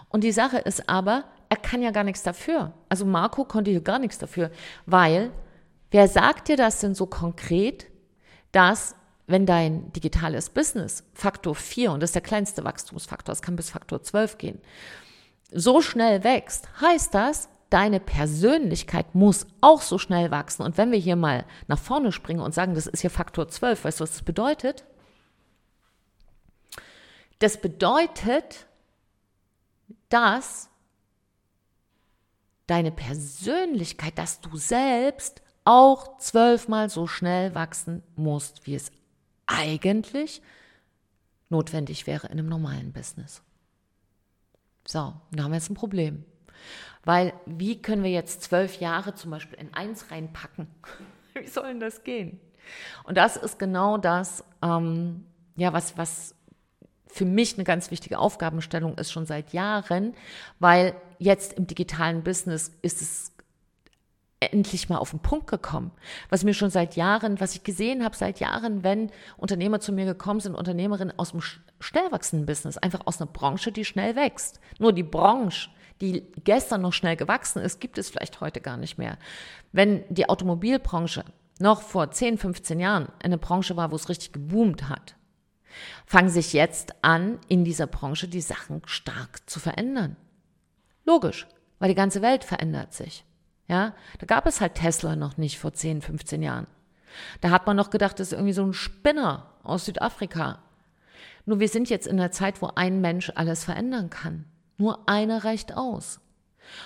Und 0.09 0.23
die 0.23 0.31
Sache 0.31 0.57
ist 0.57 0.89
aber, 0.89 1.25
er 1.49 1.57
kann 1.57 1.81
ja 1.81 1.91
gar 1.91 2.03
nichts 2.03 2.23
dafür. 2.23 2.73
Also 2.89 3.05
Marco 3.05 3.45
konnte 3.45 3.71
hier 3.71 3.81
gar 3.81 3.99
nichts 3.99 4.17
dafür, 4.17 4.51
weil 4.85 5.31
Wer 5.91 6.07
sagt 6.07 6.49
dir 6.49 6.57
das 6.57 6.79
denn 6.79 6.93
so 6.93 7.05
konkret, 7.07 7.87
dass 8.51 8.95
wenn 9.27 9.45
dein 9.45 9.91
digitales 9.93 10.49
Business 10.49 11.03
Faktor 11.13 11.55
4, 11.55 11.91
und 11.91 12.01
das 12.01 12.09
ist 12.09 12.15
der 12.15 12.21
kleinste 12.21 12.63
Wachstumsfaktor, 12.63 13.33
es 13.33 13.41
kann 13.41 13.55
bis 13.55 13.71
Faktor 13.71 14.01
12 14.03 14.37
gehen, 14.37 14.61
so 15.51 15.81
schnell 15.81 16.23
wächst, 16.23 16.67
heißt 16.81 17.13
das, 17.13 17.49
deine 17.69 17.99
Persönlichkeit 17.99 19.13
muss 19.15 19.45
auch 19.61 19.81
so 19.81 19.97
schnell 19.97 20.31
wachsen. 20.31 20.63
Und 20.63 20.77
wenn 20.77 20.91
wir 20.91 20.99
hier 20.99 21.15
mal 21.15 21.45
nach 21.67 21.79
vorne 21.79 22.11
springen 22.11 22.41
und 22.41 22.53
sagen, 22.53 22.73
das 22.73 22.87
ist 22.87 23.01
hier 23.01 23.09
Faktor 23.09 23.47
12, 23.47 23.85
weißt 23.85 23.99
du, 23.99 24.03
was 24.03 24.11
das 24.11 24.23
bedeutet? 24.23 24.85
Das 27.39 27.61
bedeutet, 27.61 28.65
dass 30.09 30.69
deine 32.67 32.91
Persönlichkeit, 32.91 34.17
dass 34.17 34.41
du 34.41 34.57
selbst 34.57 35.41
auch 35.63 36.17
zwölfmal 36.17 36.89
so 36.89 37.07
schnell 37.07 37.55
wachsen 37.55 38.03
musst, 38.15 38.65
wie 38.65 38.75
es 38.75 38.91
eigentlich 39.45 40.41
notwendig 41.49 42.07
wäre 42.07 42.27
in 42.27 42.33
einem 42.33 42.49
normalen 42.49 42.91
Business. 42.91 43.41
So, 44.87 45.13
da 45.31 45.43
haben 45.43 45.51
wir 45.51 45.57
jetzt 45.57 45.69
ein 45.69 45.75
Problem. 45.75 46.25
Weil 47.09 47.33
wie 47.47 47.81
können 47.81 48.03
wir 48.03 48.11
jetzt 48.11 48.43
zwölf 48.43 48.79
Jahre 48.79 49.15
zum 49.15 49.31
Beispiel 49.31 49.57
in 49.57 49.73
eins 49.73 50.11
reinpacken? 50.11 50.67
wie 51.33 51.47
soll 51.47 51.69
denn 51.69 51.79
das 51.79 52.03
gehen? 52.03 52.39
Und 53.03 53.17
das 53.17 53.35
ist 53.35 53.57
genau 53.57 53.97
das, 53.97 54.43
ähm, 54.61 55.25
ja, 55.55 55.73
was, 55.73 55.97
was 55.97 56.35
für 57.07 57.25
mich 57.25 57.55
eine 57.55 57.63
ganz 57.63 57.89
wichtige 57.89 58.19
Aufgabenstellung 58.19 58.95
ist 58.99 59.11
schon 59.11 59.25
seit 59.25 59.53
Jahren, 59.53 60.13
weil 60.59 60.93
jetzt 61.17 61.53
im 61.53 61.65
digitalen 61.65 62.21
Business 62.21 62.77
ist 62.83 63.01
es 63.01 63.31
endlich 64.39 64.87
mal 64.87 64.99
auf 64.99 65.09
den 65.09 65.19
Punkt 65.19 65.47
gekommen. 65.47 65.89
Was 66.29 66.43
mir 66.43 66.53
schon 66.53 66.69
seit 66.69 66.95
Jahren, 66.95 67.39
was 67.39 67.55
ich 67.55 67.63
gesehen 67.63 68.03
habe 68.03 68.15
seit 68.15 68.39
Jahren, 68.39 68.83
wenn 68.83 69.11
Unternehmer 69.35 69.79
zu 69.79 69.93
mir 69.93 70.05
gekommen 70.05 70.41
sind, 70.41 70.53
Unternehmerinnen 70.53 71.17
aus 71.17 71.31
dem 71.31 71.41
schnell 71.41 72.11
wachsenden 72.11 72.45
Business, 72.45 72.77
einfach 72.77 73.01
aus 73.05 73.19
einer 73.19 73.31
Branche, 73.31 73.71
die 73.71 73.83
schnell 73.83 74.15
wächst. 74.15 74.59
Nur 74.77 74.93
die 74.93 75.01
Branche, 75.01 75.71
die 76.01 76.23
gestern 76.43 76.81
noch 76.81 76.93
schnell 76.93 77.15
gewachsen 77.15 77.61
ist, 77.61 77.79
gibt 77.79 77.97
es 77.97 78.09
vielleicht 78.09 78.41
heute 78.41 78.61
gar 78.61 78.77
nicht 78.77 78.97
mehr. 78.97 79.17
Wenn 79.71 80.03
die 80.09 80.29
Automobilbranche 80.29 81.25
noch 81.59 81.81
vor 81.81 82.11
10, 82.11 82.37
15 82.37 82.79
Jahren 82.79 83.09
eine 83.21 83.37
Branche 83.37 83.75
war, 83.75 83.91
wo 83.91 83.95
es 83.95 84.09
richtig 84.09 84.31
geboomt 84.31 84.87
hat, 84.87 85.15
fangen 86.05 86.29
sich 86.29 86.53
jetzt 86.53 87.03
an, 87.03 87.39
in 87.47 87.63
dieser 87.63 87.87
Branche 87.87 88.27
die 88.27 88.41
Sachen 88.41 88.81
stark 88.85 89.49
zu 89.49 89.59
verändern. 89.59 90.15
Logisch, 91.05 91.47
weil 91.79 91.89
die 91.89 91.95
ganze 91.95 92.21
Welt 92.21 92.43
verändert 92.43 92.93
sich. 92.93 93.25
Ja, 93.67 93.93
da 94.17 94.25
gab 94.25 94.47
es 94.47 94.61
halt 94.61 94.75
Tesla 94.75 95.15
noch 95.15 95.37
nicht 95.37 95.59
vor 95.59 95.73
10, 95.73 96.01
15 96.01 96.41
Jahren. 96.41 96.67
Da 97.41 97.51
hat 97.51 97.67
man 97.67 97.75
noch 97.75 97.89
gedacht, 97.89 98.19
das 98.19 98.27
ist 98.27 98.33
irgendwie 98.33 98.53
so 98.53 98.63
ein 98.63 98.73
Spinner 98.73 99.53
aus 99.63 99.85
Südafrika. 99.85 100.59
Nur 101.45 101.59
wir 101.59 101.67
sind 101.67 101.89
jetzt 101.89 102.07
in 102.07 102.19
einer 102.19 102.31
Zeit, 102.31 102.61
wo 102.61 102.71
ein 102.75 103.01
Mensch 103.01 103.31
alles 103.35 103.63
verändern 103.63 104.09
kann. 104.09 104.45
Nur 104.79 105.07
einer 105.07 105.43
reicht 105.43 105.75
aus. 105.75 106.21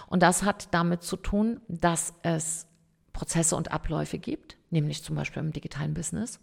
Und 0.07 0.23
das 0.23 0.43
hat 0.43 0.73
damit 0.73 1.03
zu 1.03 1.15
tun, 1.15 1.62
dass 1.67 2.13
es 2.23 2.65
Prozesse 3.13 3.55
und 3.55 3.71
Abläufe 3.71 4.17
gibt, 4.17 4.57
nämlich 4.71 5.03
zum 5.03 5.15
Beispiel 5.15 5.41
im 5.41 5.53
digitalen 5.53 5.93
Business, 5.93 6.39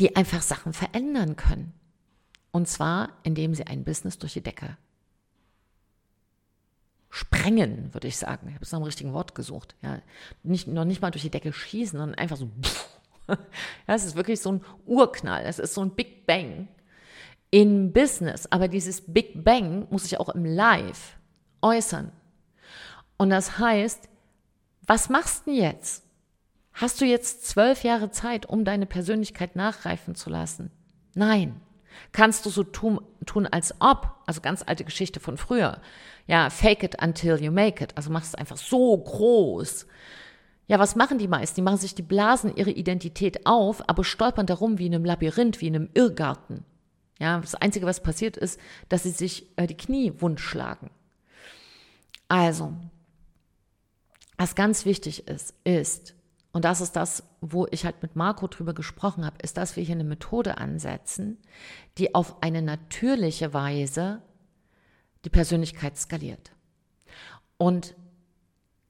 die 0.00 0.16
einfach 0.16 0.42
Sachen 0.42 0.72
verändern 0.72 1.36
können. 1.36 1.72
Und 2.50 2.68
zwar, 2.68 3.12
indem 3.22 3.54
sie 3.54 3.66
ein 3.66 3.84
Business 3.84 4.18
durch 4.18 4.32
die 4.32 4.42
Decke 4.42 4.76
sprengen, 7.08 7.94
würde 7.94 8.08
ich 8.08 8.16
sagen. 8.16 8.48
Ich 8.48 8.54
habe 8.54 8.64
es 8.64 8.72
nach 8.72 8.80
dem 8.80 8.84
richtigen 8.84 9.12
Wort 9.12 9.34
gesucht. 9.34 9.76
Ja, 9.82 10.02
nicht, 10.42 10.66
noch 10.66 10.84
nicht 10.84 11.00
mal 11.00 11.10
durch 11.12 11.22
die 11.22 11.30
Decke 11.30 11.52
schießen, 11.52 11.98
sondern 11.98 12.18
einfach 12.18 12.36
so. 12.36 12.50
ja, 13.28 13.38
es 13.86 14.04
ist 14.04 14.16
wirklich 14.16 14.40
so 14.40 14.52
ein 14.52 14.64
Urknall. 14.84 15.44
Es 15.44 15.60
ist 15.60 15.74
so 15.74 15.82
ein 15.82 15.94
Big 15.94 16.26
Bang, 16.26 16.68
in 17.50 17.92
Business, 17.92 18.46
aber 18.50 18.68
dieses 18.68 19.12
Big 19.12 19.44
Bang 19.44 19.86
muss 19.90 20.04
sich 20.04 20.18
auch 20.18 20.28
im 20.30 20.44
Live 20.44 21.16
äußern. 21.62 22.12
Und 23.16 23.30
das 23.30 23.58
heißt, 23.58 24.08
was 24.86 25.08
machst 25.08 25.46
du 25.46 25.52
jetzt? 25.52 26.04
Hast 26.72 27.00
du 27.00 27.06
jetzt 27.06 27.46
zwölf 27.46 27.84
Jahre 27.84 28.10
Zeit, 28.10 28.46
um 28.46 28.64
deine 28.64 28.86
Persönlichkeit 28.86 29.56
nachreifen 29.56 30.14
zu 30.14 30.28
lassen? 30.28 30.70
Nein. 31.14 31.60
Kannst 32.12 32.44
du 32.44 32.50
so 32.50 32.62
tun, 32.62 33.00
tun 33.24 33.46
als 33.46 33.74
ob, 33.80 34.12
also 34.26 34.42
ganz 34.42 34.62
alte 34.66 34.84
Geschichte 34.84 35.18
von 35.18 35.38
früher. 35.38 35.80
Ja, 36.26 36.50
fake 36.50 36.82
it 36.82 37.02
until 37.02 37.42
you 37.42 37.50
make 37.50 37.82
it. 37.82 37.96
Also 37.96 38.10
machst 38.10 38.28
es 38.28 38.34
einfach 38.34 38.58
so 38.58 38.96
groß. 38.98 39.86
Ja, 40.66 40.78
was 40.78 40.96
machen 40.96 41.16
die 41.16 41.28
meisten? 41.28 41.56
Die 41.56 41.62
machen 41.62 41.78
sich 41.78 41.94
die 41.94 42.02
Blasen 42.02 42.54
ihre 42.54 42.70
Identität 42.70 43.46
auf, 43.46 43.88
aber 43.88 44.04
stolpern 44.04 44.46
darum 44.46 44.78
wie 44.78 44.86
in 44.86 44.94
einem 44.94 45.04
Labyrinth, 45.06 45.60
wie 45.62 45.68
in 45.68 45.76
einem 45.76 45.88
Irrgarten. 45.94 46.64
Ja, 47.18 47.40
das 47.40 47.54
Einzige, 47.54 47.86
was 47.86 48.02
passiert 48.02 48.36
ist, 48.36 48.60
dass 48.88 49.04
sie 49.04 49.10
sich 49.10 49.46
äh, 49.56 49.66
die 49.66 49.76
Knie 49.76 50.12
wund 50.18 50.40
schlagen. 50.40 50.90
Also, 52.28 52.74
was 54.36 54.54
ganz 54.54 54.84
wichtig 54.84 55.26
ist, 55.28 55.54
ist, 55.64 56.14
und 56.52 56.64
das 56.64 56.80
ist 56.80 56.96
das, 56.96 57.22
wo 57.40 57.66
ich 57.70 57.84
halt 57.84 58.02
mit 58.02 58.16
Marco 58.16 58.48
drüber 58.48 58.74
gesprochen 58.74 59.24
habe, 59.24 59.36
ist, 59.42 59.56
dass 59.56 59.76
wir 59.76 59.82
hier 59.82 59.94
eine 59.94 60.04
Methode 60.04 60.58
ansetzen, 60.58 61.38
die 61.96 62.14
auf 62.14 62.42
eine 62.42 62.62
natürliche 62.62 63.54
Weise 63.54 64.22
die 65.24 65.30
Persönlichkeit 65.30 65.96
skaliert. 65.96 66.52
Und 67.56 67.94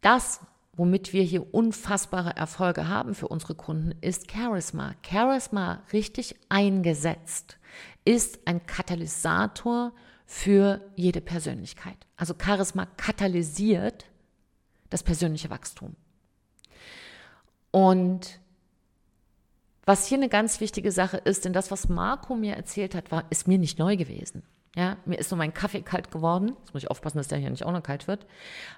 das, 0.01 0.41
womit 0.73 1.13
wir 1.13 1.23
hier 1.23 1.55
unfassbare 1.55 2.37
Erfolge 2.37 2.89
haben 2.89 3.15
für 3.15 3.29
unsere 3.29 3.55
Kunden, 3.55 3.93
ist 4.01 4.31
Charisma. 4.31 4.95
Charisma 5.03 5.83
richtig 5.93 6.37
eingesetzt 6.49 7.59
ist 8.07 8.39
ein 8.47 8.65
Katalysator 8.67 9.93
für 10.25 10.81
jede 10.95 11.21
Persönlichkeit. 11.21 12.07
Also 12.17 12.35
Charisma 12.43 12.87
katalysiert 12.97 14.07
das 14.89 15.03
persönliche 15.03 15.51
Wachstum. 15.51 15.95
Und 17.71 18.41
was 19.85 20.07
hier 20.07 20.19
eine 20.19 20.29
ganz 20.29 20.61
wichtige 20.61 20.91
Sache 20.91 21.19
ist, 21.19 21.45
denn 21.45 21.53
das, 21.53 21.71
was 21.71 21.89
Marco 21.89 22.35
mir 22.35 22.55
erzählt 22.55 22.95
hat, 22.95 23.13
war, 23.13 23.25
ist 23.31 23.47
mir 23.47 23.59
nicht 23.59 23.79
neu 23.79 23.97
gewesen. 23.97 24.43
Ja, 24.75 24.99
mir 25.05 25.19
ist 25.19 25.31
nur 25.31 25.39
mein 25.39 25.55
Kaffee 25.55 25.83
kalt 25.83 26.11
geworden. 26.11 26.57
Jetzt 26.59 26.75
muss 26.75 26.83
ich 26.83 26.91
aufpassen, 26.91 27.19
dass 27.19 27.29
der 27.29 27.39
hier 27.39 27.51
nicht 27.51 27.65
auch 27.65 27.73
noch 27.73 27.83
kalt 27.83 28.09
wird, 28.09 28.27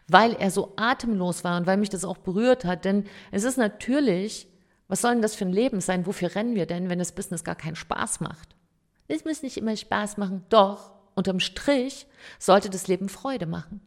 weil 0.07 0.35
er 0.35 0.51
so 0.51 0.75
atemlos 0.77 1.45
war 1.45 1.57
und 1.57 1.67
weil 1.67 1.77
mich 1.77 1.89
das 1.91 2.05
auch 2.05 2.19
berührt 2.19 2.65
hat. 2.65 2.85
Denn 2.85 3.05
es 3.31 3.45
ist 3.45 3.59
natürlich, 3.59 4.49
was 4.87 5.01
soll 5.01 5.13
denn 5.13 5.23
das 5.23 5.35
für 5.35 5.45
ein 5.45 5.53
Leben 5.53 5.81
sein? 5.81 6.07
Wofür 6.07 6.35
rennen 6.35 6.55
wir 6.55 6.67
denn, 6.67 6.89
wenn 6.89 6.99
das 6.99 7.13
Business 7.13 7.43
gar 7.43 7.57
keinen 7.57 7.75
Spaß 7.75 8.21
macht? 8.21 8.55
Es 9.09 9.25
muss 9.25 9.43
nicht 9.43 9.57
immer 9.57 9.77
Spaß 9.77 10.19
machen. 10.19 10.45
Doch, 10.51 10.93
unterm 11.15 11.41
Strich 11.41 12.07
sollte 12.39 12.71
das 12.71 12.87
Leben 12.87 13.09
Freude 13.09 13.47
machen. 13.47 13.81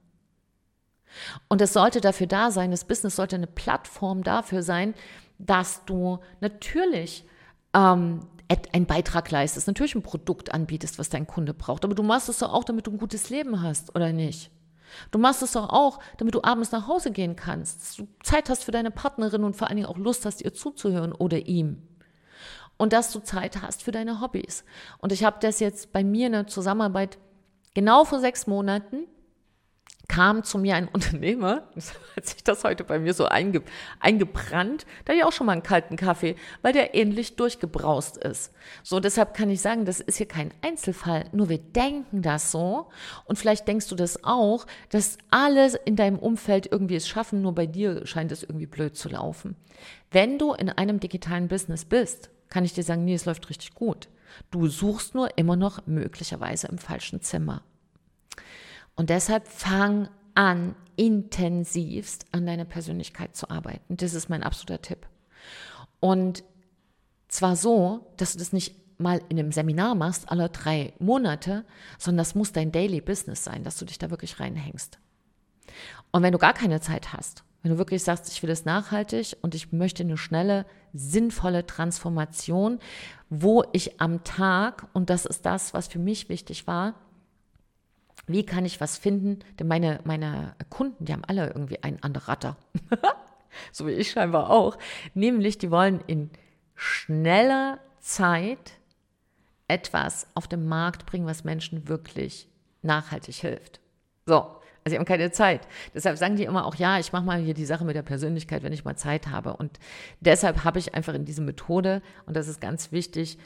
Und 1.47 1.61
es 1.61 1.73
sollte 1.73 2.01
dafür 2.01 2.27
da 2.27 2.51
sein, 2.51 2.71
das 2.71 2.85
Business 2.85 3.15
sollte 3.15 3.35
eine 3.35 3.47
Plattform 3.47 4.23
dafür 4.23 4.63
sein, 4.63 4.93
dass 5.37 5.85
du 5.85 6.19
natürlich 6.39 7.25
ähm, 7.73 8.27
einen 8.73 8.85
Beitrag 8.85 9.29
leistest, 9.31 9.67
natürlich 9.67 9.95
ein 9.95 10.03
Produkt 10.03 10.53
anbietest, 10.53 10.99
was 10.99 11.09
dein 11.09 11.27
Kunde 11.27 11.53
braucht. 11.53 11.85
Aber 11.85 11.95
du 11.95 12.03
machst 12.03 12.29
es 12.29 12.39
doch 12.39 12.53
auch, 12.53 12.63
damit 12.63 12.87
du 12.87 12.91
ein 12.91 12.97
gutes 12.97 13.29
Leben 13.29 13.61
hast, 13.61 13.95
oder 13.95 14.11
nicht? 14.11 14.51
Du 15.11 15.19
machst 15.19 15.41
es 15.41 15.53
doch 15.53 15.69
auch, 15.69 15.99
damit 16.17 16.35
du 16.35 16.43
abends 16.43 16.71
nach 16.71 16.87
Hause 16.87 17.11
gehen 17.11 17.35
kannst, 17.37 17.81
dass 17.81 17.95
du 17.95 18.07
Zeit 18.23 18.49
hast 18.49 18.65
für 18.65 18.71
deine 18.71 18.91
Partnerin 18.91 19.43
und 19.43 19.55
vor 19.55 19.67
allen 19.67 19.77
Dingen 19.77 19.87
auch 19.87 19.97
Lust 19.97 20.25
hast, 20.25 20.41
ihr 20.41 20.53
zuzuhören 20.53 21.13
oder 21.13 21.37
ihm. 21.47 21.81
Und 22.81 22.93
dass 22.93 23.11
du 23.11 23.19
Zeit 23.19 23.61
hast 23.61 23.83
für 23.83 23.91
deine 23.91 24.21
Hobbys. 24.21 24.65
Und 24.97 25.11
ich 25.11 25.23
habe 25.23 25.37
das 25.39 25.59
jetzt 25.59 25.93
bei 25.93 26.03
mir 26.03 26.25
in 26.25 26.33
der 26.33 26.47
Zusammenarbeit 26.47 27.19
genau 27.75 28.05
vor 28.05 28.19
sechs 28.19 28.47
Monaten 28.47 29.05
kam 30.11 30.43
zu 30.43 30.57
mir 30.57 30.75
ein 30.75 30.87
Unternehmer, 30.93 31.63
hat 32.15 32.25
sich 32.25 32.43
das 32.43 32.65
heute 32.65 32.83
bei 32.83 32.99
mir 32.99 33.13
so 33.13 33.25
einge, 33.25 33.63
eingebrannt, 33.99 34.85
da 35.05 35.13
ich 35.13 35.23
auch 35.23 35.31
schon 35.31 35.47
mal 35.47 35.53
einen 35.53 35.63
kalten 35.63 35.95
Kaffee, 35.95 36.35
weil 36.61 36.73
der 36.73 36.93
ähnlich 36.93 37.37
durchgebraust 37.37 38.17
ist. 38.17 38.53
So, 38.83 38.99
deshalb 38.99 39.33
kann 39.33 39.49
ich 39.49 39.61
sagen, 39.61 39.85
das 39.85 40.01
ist 40.01 40.17
hier 40.17 40.27
kein 40.27 40.51
Einzelfall, 40.61 41.25
nur 41.31 41.47
wir 41.47 41.59
denken 41.59 42.21
das 42.21 42.51
so 42.51 42.89
und 43.25 43.39
vielleicht 43.39 43.67
denkst 43.69 43.87
du 43.87 43.95
das 43.95 44.23
auch, 44.25 44.67
dass 44.89 45.17
alles 45.29 45.75
in 45.75 45.95
deinem 45.95 46.19
Umfeld 46.19 46.69
irgendwie 46.69 46.95
es 46.95 47.07
schaffen, 47.07 47.41
nur 47.41 47.55
bei 47.55 47.65
dir 47.65 48.05
scheint 48.05 48.33
es 48.33 48.43
irgendwie 48.43 48.67
blöd 48.67 48.97
zu 48.97 49.07
laufen. 49.07 49.55
Wenn 50.11 50.37
du 50.37 50.53
in 50.53 50.69
einem 50.69 50.99
digitalen 50.99 51.47
Business 51.47 51.85
bist, 51.85 52.29
kann 52.49 52.65
ich 52.65 52.73
dir 52.73 52.83
sagen, 52.83 53.05
nee, 53.05 53.13
es 53.13 53.25
läuft 53.25 53.49
richtig 53.49 53.75
gut. 53.75 54.09
Du 54.51 54.67
suchst 54.67 55.15
nur 55.15 55.37
immer 55.37 55.55
noch 55.55 55.87
möglicherweise 55.87 56.67
im 56.67 56.77
falschen 56.77 57.21
Zimmer. 57.21 57.63
Und 59.01 59.09
deshalb 59.09 59.47
fang 59.47 60.09
an, 60.35 60.75
intensivst 60.95 62.27
an 62.31 62.45
deiner 62.45 62.65
Persönlichkeit 62.65 63.35
zu 63.35 63.49
arbeiten. 63.49 63.97
Das 63.97 64.13
ist 64.13 64.29
mein 64.29 64.43
absoluter 64.43 64.79
Tipp. 64.79 65.07
Und 65.99 66.43
zwar 67.27 67.55
so, 67.55 68.13
dass 68.17 68.33
du 68.33 68.37
das 68.37 68.53
nicht 68.53 68.75
mal 68.99 69.19
in 69.29 69.39
einem 69.39 69.51
Seminar 69.51 69.95
machst, 69.95 70.31
alle 70.31 70.49
drei 70.49 70.93
Monate, 70.99 71.65
sondern 71.97 72.19
das 72.19 72.35
muss 72.35 72.51
dein 72.51 72.71
Daily 72.71 73.01
Business 73.01 73.43
sein, 73.43 73.63
dass 73.63 73.79
du 73.79 73.85
dich 73.85 73.97
da 73.97 74.11
wirklich 74.11 74.39
reinhängst. 74.39 74.99
Und 76.11 76.21
wenn 76.21 76.33
du 76.33 76.37
gar 76.37 76.53
keine 76.53 76.79
Zeit 76.79 77.11
hast, 77.11 77.43
wenn 77.63 77.71
du 77.71 77.79
wirklich 77.79 78.03
sagst, 78.03 78.31
ich 78.31 78.43
will 78.43 78.49
das 78.51 78.65
nachhaltig 78.65 79.35
und 79.41 79.55
ich 79.55 79.71
möchte 79.71 80.03
eine 80.03 80.17
schnelle, 80.17 80.67
sinnvolle 80.93 81.65
Transformation, 81.65 82.77
wo 83.31 83.63
ich 83.73 83.99
am 83.99 84.23
Tag, 84.23 84.85
und 84.93 85.09
das 85.09 85.25
ist 85.25 85.43
das, 85.47 85.73
was 85.73 85.87
für 85.87 85.97
mich 85.97 86.29
wichtig 86.29 86.67
war, 86.67 86.93
wie 88.27 88.45
kann 88.45 88.65
ich 88.65 88.79
was 88.81 88.97
finden? 88.97 89.39
Denn 89.59 89.67
meine, 89.67 89.99
meine 90.03 90.55
Kunden, 90.69 91.05
die 91.05 91.13
haben 91.13 91.25
alle 91.25 91.47
irgendwie 91.47 91.83
einen 91.83 92.01
anderen 92.03 92.27
Ratter. 92.27 92.57
so 93.71 93.87
wie 93.87 93.91
ich 93.91 94.11
scheinbar 94.11 94.49
auch. 94.49 94.77
Nämlich, 95.13 95.57
die 95.57 95.71
wollen 95.71 96.01
in 96.07 96.29
schneller 96.75 97.79
Zeit 97.99 98.73
etwas 99.67 100.27
auf 100.33 100.47
den 100.47 100.67
Markt 100.67 101.05
bringen, 101.05 101.25
was 101.25 101.43
Menschen 101.43 101.87
wirklich 101.87 102.47
nachhaltig 102.81 103.35
hilft. 103.35 103.79
So, 104.25 104.35
also 104.83 104.93
sie 104.93 104.97
haben 104.97 105.05
keine 105.05 105.31
Zeit. 105.31 105.67
Deshalb 105.93 106.17
sagen 106.17 106.35
die 106.35 106.43
immer 106.43 106.65
auch, 106.65 106.75
ja, 106.75 106.99
ich 106.99 107.13
mache 107.13 107.23
mal 107.23 107.39
hier 107.39 107.53
die 107.53 107.65
Sache 107.65 107.85
mit 107.85 107.95
der 107.95 108.01
Persönlichkeit, 108.01 108.63
wenn 108.63 108.73
ich 108.73 108.83
mal 108.83 108.95
Zeit 108.95 109.27
habe. 109.27 109.53
Und 109.53 109.79
deshalb 110.19 110.63
habe 110.63 110.79
ich 110.79 110.95
einfach 110.95 111.13
in 111.13 111.25
diese 111.25 111.41
Methode, 111.41 112.01
und 112.25 112.35
das 112.35 112.47
ist 112.47 112.59
ganz 112.59 112.91
wichtig, 112.91 113.37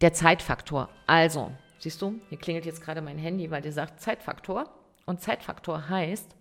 der 0.00 0.12
Zeitfaktor. 0.12 0.88
Also, 1.06 1.52
Siehst 1.78 2.02
du, 2.02 2.20
hier 2.28 2.38
klingelt 2.38 2.66
jetzt 2.66 2.82
gerade 2.82 3.02
mein 3.02 3.18
Handy, 3.18 3.50
weil 3.50 3.62
der 3.62 3.72
sagt 3.72 4.00
Zeitfaktor. 4.00 4.72
Und 5.06 5.20
Zeitfaktor 5.20 5.88
heißt, 5.88 6.36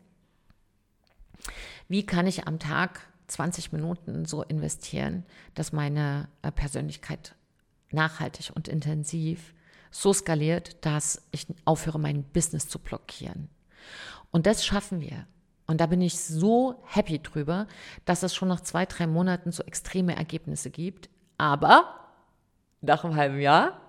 wie 1.87 2.05
kann 2.05 2.27
ich 2.27 2.47
am 2.47 2.59
Tag 2.59 3.01
20 3.27 3.71
Minuten 3.71 4.25
so 4.25 4.43
investieren, 4.43 5.25
dass 5.53 5.73
meine 5.73 6.29
äh, 6.41 6.51
Persönlichkeit 6.51 7.35
nachhaltig 7.91 8.51
und 8.55 8.67
intensiv 8.67 9.53
so 9.91 10.13
skaliert, 10.13 10.85
dass 10.85 11.27
ich 11.31 11.47
aufhöre, 11.65 11.99
mein 11.99 12.23
Business 12.23 12.67
zu 12.67 12.79
blockieren. 12.79 13.49
Und 14.31 14.45
das 14.45 14.65
schaffen 14.65 15.01
wir. 15.01 15.27
Und 15.65 15.81
da 15.81 15.85
bin 15.85 16.01
ich 16.01 16.19
so 16.19 16.81
happy 16.85 17.21
drüber, 17.21 17.67
dass 18.05 18.23
es 18.23 18.33
schon 18.33 18.47
nach 18.47 18.61
zwei, 18.61 18.85
drei 18.85 19.07
Monaten 19.07 19.51
so 19.51 19.63
extreme 19.63 20.15
Ergebnisse 20.15 20.69
gibt. 20.69 21.09
Aber 21.37 22.11
nach 22.81 23.03
einem 23.03 23.15
halben 23.15 23.39
Jahr 23.39 23.81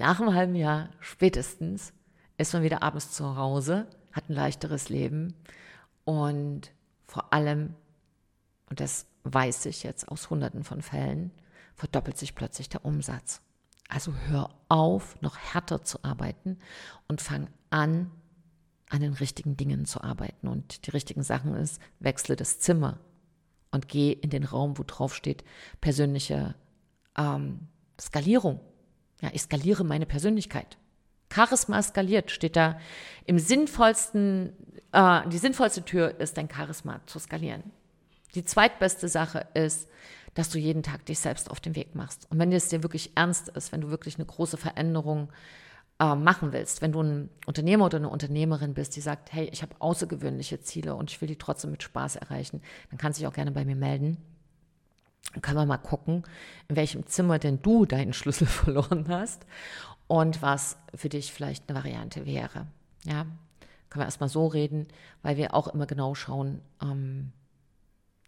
nach 0.00 0.18
einem 0.18 0.34
halben 0.34 0.54
Jahr 0.56 0.88
spätestens 1.00 1.92
ist 2.38 2.54
man 2.54 2.62
wieder 2.62 2.82
abends 2.82 3.12
zu 3.12 3.36
Hause, 3.36 3.86
hat 4.12 4.28
ein 4.28 4.34
leichteres 4.34 4.88
Leben 4.88 5.34
und 6.04 6.72
vor 7.06 7.34
allem, 7.34 7.74
und 8.70 8.80
das 8.80 9.06
weiß 9.24 9.66
ich 9.66 9.82
jetzt 9.82 10.08
aus 10.08 10.30
hunderten 10.30 10.64
von 10.64 10.80
Fällen, 10.80 11.32
verdoppelt 11.74 12.16
sich 12.16 12.34
plötzlich 12.34 12.70
der 12.70 12.84
Umsatz. 12.86 13.42
Also 13.90 14.14
hör 14.14 14.48
auf, 14.68 15.20
noch 15.20 15.36
härter 15.36 15.82
zu 15.82 16.02
arbeiten 16.02 16.58
und 17.06 17.20
fang 17.20 17.48
an, 17.68 18.10
an 18.88 19.02
den 19.02 19.12
richtigen 19.12 19.58
Dingen 19.58 19.84
zu 19.84 20.02
arbeiten. 20.02 20.48
Und 20.48 20.86
die 20.86 20.90
richtigen 20.92 21.22
Sachen 21.22 21.54
ist, 21.54 21.78
wechsle 21.98 22.36
das 22.36 22.58
Zimmer 22.58 22.98
und 23.70 23.88
geh 23.88 24.12
in 24.12 24.30
den 24.30 24.44
Raum, 24.44 24.78
wo 24.78 24.82
drauf 24.86 25.14
steht, 25.14 25.44
persönliche 25.82 26.54
ähm, 27.18 27.68
Skalierung. 28.00 28.60
Ja, 29.20 29.30
ich 29.32 29.42
skaliere 29.42 29.84
meine 29.84 30.06
Persönlichkeit. 30.06 30.78
Charisma 31.32 31.82
skaliert, 31.82 32.30
steht 32.30 32.56
da 32.56 32.78
im 33.24 33.38
sinnvollsten, 33.38 34.52
äh, 34.92 35.28
die 35.28 35.38
sinnvollste 35.38 35.84
Tür 35.84 36.18
ist, 36.18 36.36
dein 36.36 36.50
Charisma 36.50 37.00
zu 37.06 37.18
skalieren. 37.18 37.62
Die 38.34 38.44
zweitbeste 38.44 39.08
Sache 39.08 39.46
ist, 39.54 39.88
dass 40.34 40.50
du 40.50 40.58
jeden 40.58 40.82
Tag 40.82 41.06
dich 41.06 41.18
selbst 41.18 41.50
auf 41.50 41.60
den 41.60 41.76
Weg 41.76 41.94
machst. 41.94 42.26
Und 42.30 42.38
wenn 42.38 42.52
es 42.52 42.68
dir 42.68 42.82
wirklich 42.82 43.12
ernst 43.16 43.48
ist, 43.48 43.72
wenn 43.72 43.80
du 43.80 43.90
wirklich 43.90 44.16
eine 44.16 44.26
große 44.26 44.56
Veränderung 44.56 45.30
äh, 45.98 46.14
machen 46.14 46.52
willst, 46.52 46.82
wenn 46.82 46.92
du 46.92 47.02
ein 47.02 47.30
Unternehmer 47.46 47.86
oder 47.86 47.98
eine 47.98 48.08
Unternehmerin 48.08 48.74
bist, 48.74 48.96
die 48.96 49.00
sagt, 49.00 49.32
hey, 49.32 49.48
ich 49.52 49.62
habe 49.62 49.74
außergewöhnliche 49.80 50.60
Ziele 50.60 50.94
und 50.94 51.10
ich 51.10 51.20
will 51.20 51.28
die 51.28 51.36
trotzdem 51.36 51.72
mit 51.72 51.82
Spaß 51.82 52.16
erreichen, 52.16 52.62
dann 52.90 52.98
kannst 52.98 53.18
du 53.18 53.22
dich 53.22 53.28
auch 53.28 53.34
gerne 53.34 53.50
bei 53.50 53.64
mir 53.64 53.76
melden. 53.76 54.16
Können 55.42 55.58
wir 55.58 55.66
mal 55.66 55.78
gucken, 55.78 56.24
in 56.68 56.76
welchem 56.76 57.06
Zimmer 57.06 57.38
denn 57.38 57.62
du 57.62 57.86
deinen 57.86 58.12
Schlüssel 58.12 58.46
verloren 58.48 59.06
hast. 59.08 59.46
und 60.08 60.42
was 60.42 60.76
für 60.94 61.08
dich 61.08 61.32
vielleicht 61.32 61.68
eine 61.68 61.78
Variante 61.78 62.26
wäre. 62.26 62.66
Ja, 63.04 63.26
können 63.90 64.02
wir 64.02 64.06
erstmal 64.06 64.28
so 64.28 64.46
reden, 64.46 64.88
weil 65.22 65.36
wir 65.36 65.54
auch 65.54 65.68
immer 65.68 65.86
genau 65.86 66.14
schauen, 66.14 66.62
ähm, 66.82 67.32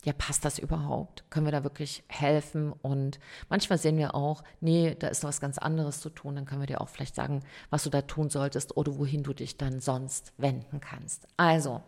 ja, 0.05 0.13
passt 0.13 0.45
das 0.45 0.59
überhaupt? 0.59 1.25
Können 1.31 1.47
wir 1.47 1.53
da 1.53 1.63
wirklich 1.63 2.03
helfen? 2.09 2.73
Und 2.73 3.21
manchmal 3.49 3.79
sehen 3.79 3.97
wir 3.99 4.15
auch, 4.17 4.43
nee, 4.61 4.97
da 4.99 5.07
ist 5.09 5.23
noch 5.23 5.29
was 5.29 5.41
ganz 5.41 5.59
anderes 5.59 6.01
zu 6.01 6.11
tun. 6.11 6.35
Dann 6.35 6.45
können 6.45 6.61
wir 6.61 6.67
dir 6.67 6.81
auch 6.81 6.89
vielleicht 6.89 7.15
sagen, 7.15 7.45
was 7.71 7.85
du 7.85 7.91
da 7.91 8.03
tun 8.03 8.29
solltest 8.29 8.77
oder 8.77 8.99
wohin 8.99 9.23
du 9.23 9.33
dich 9.33 9.57
dann 9.59 9.81
sonst 9.81 10.33
wenden 10.39 10.81
kannst. 10.81 11.29
Also, 11.37 11.83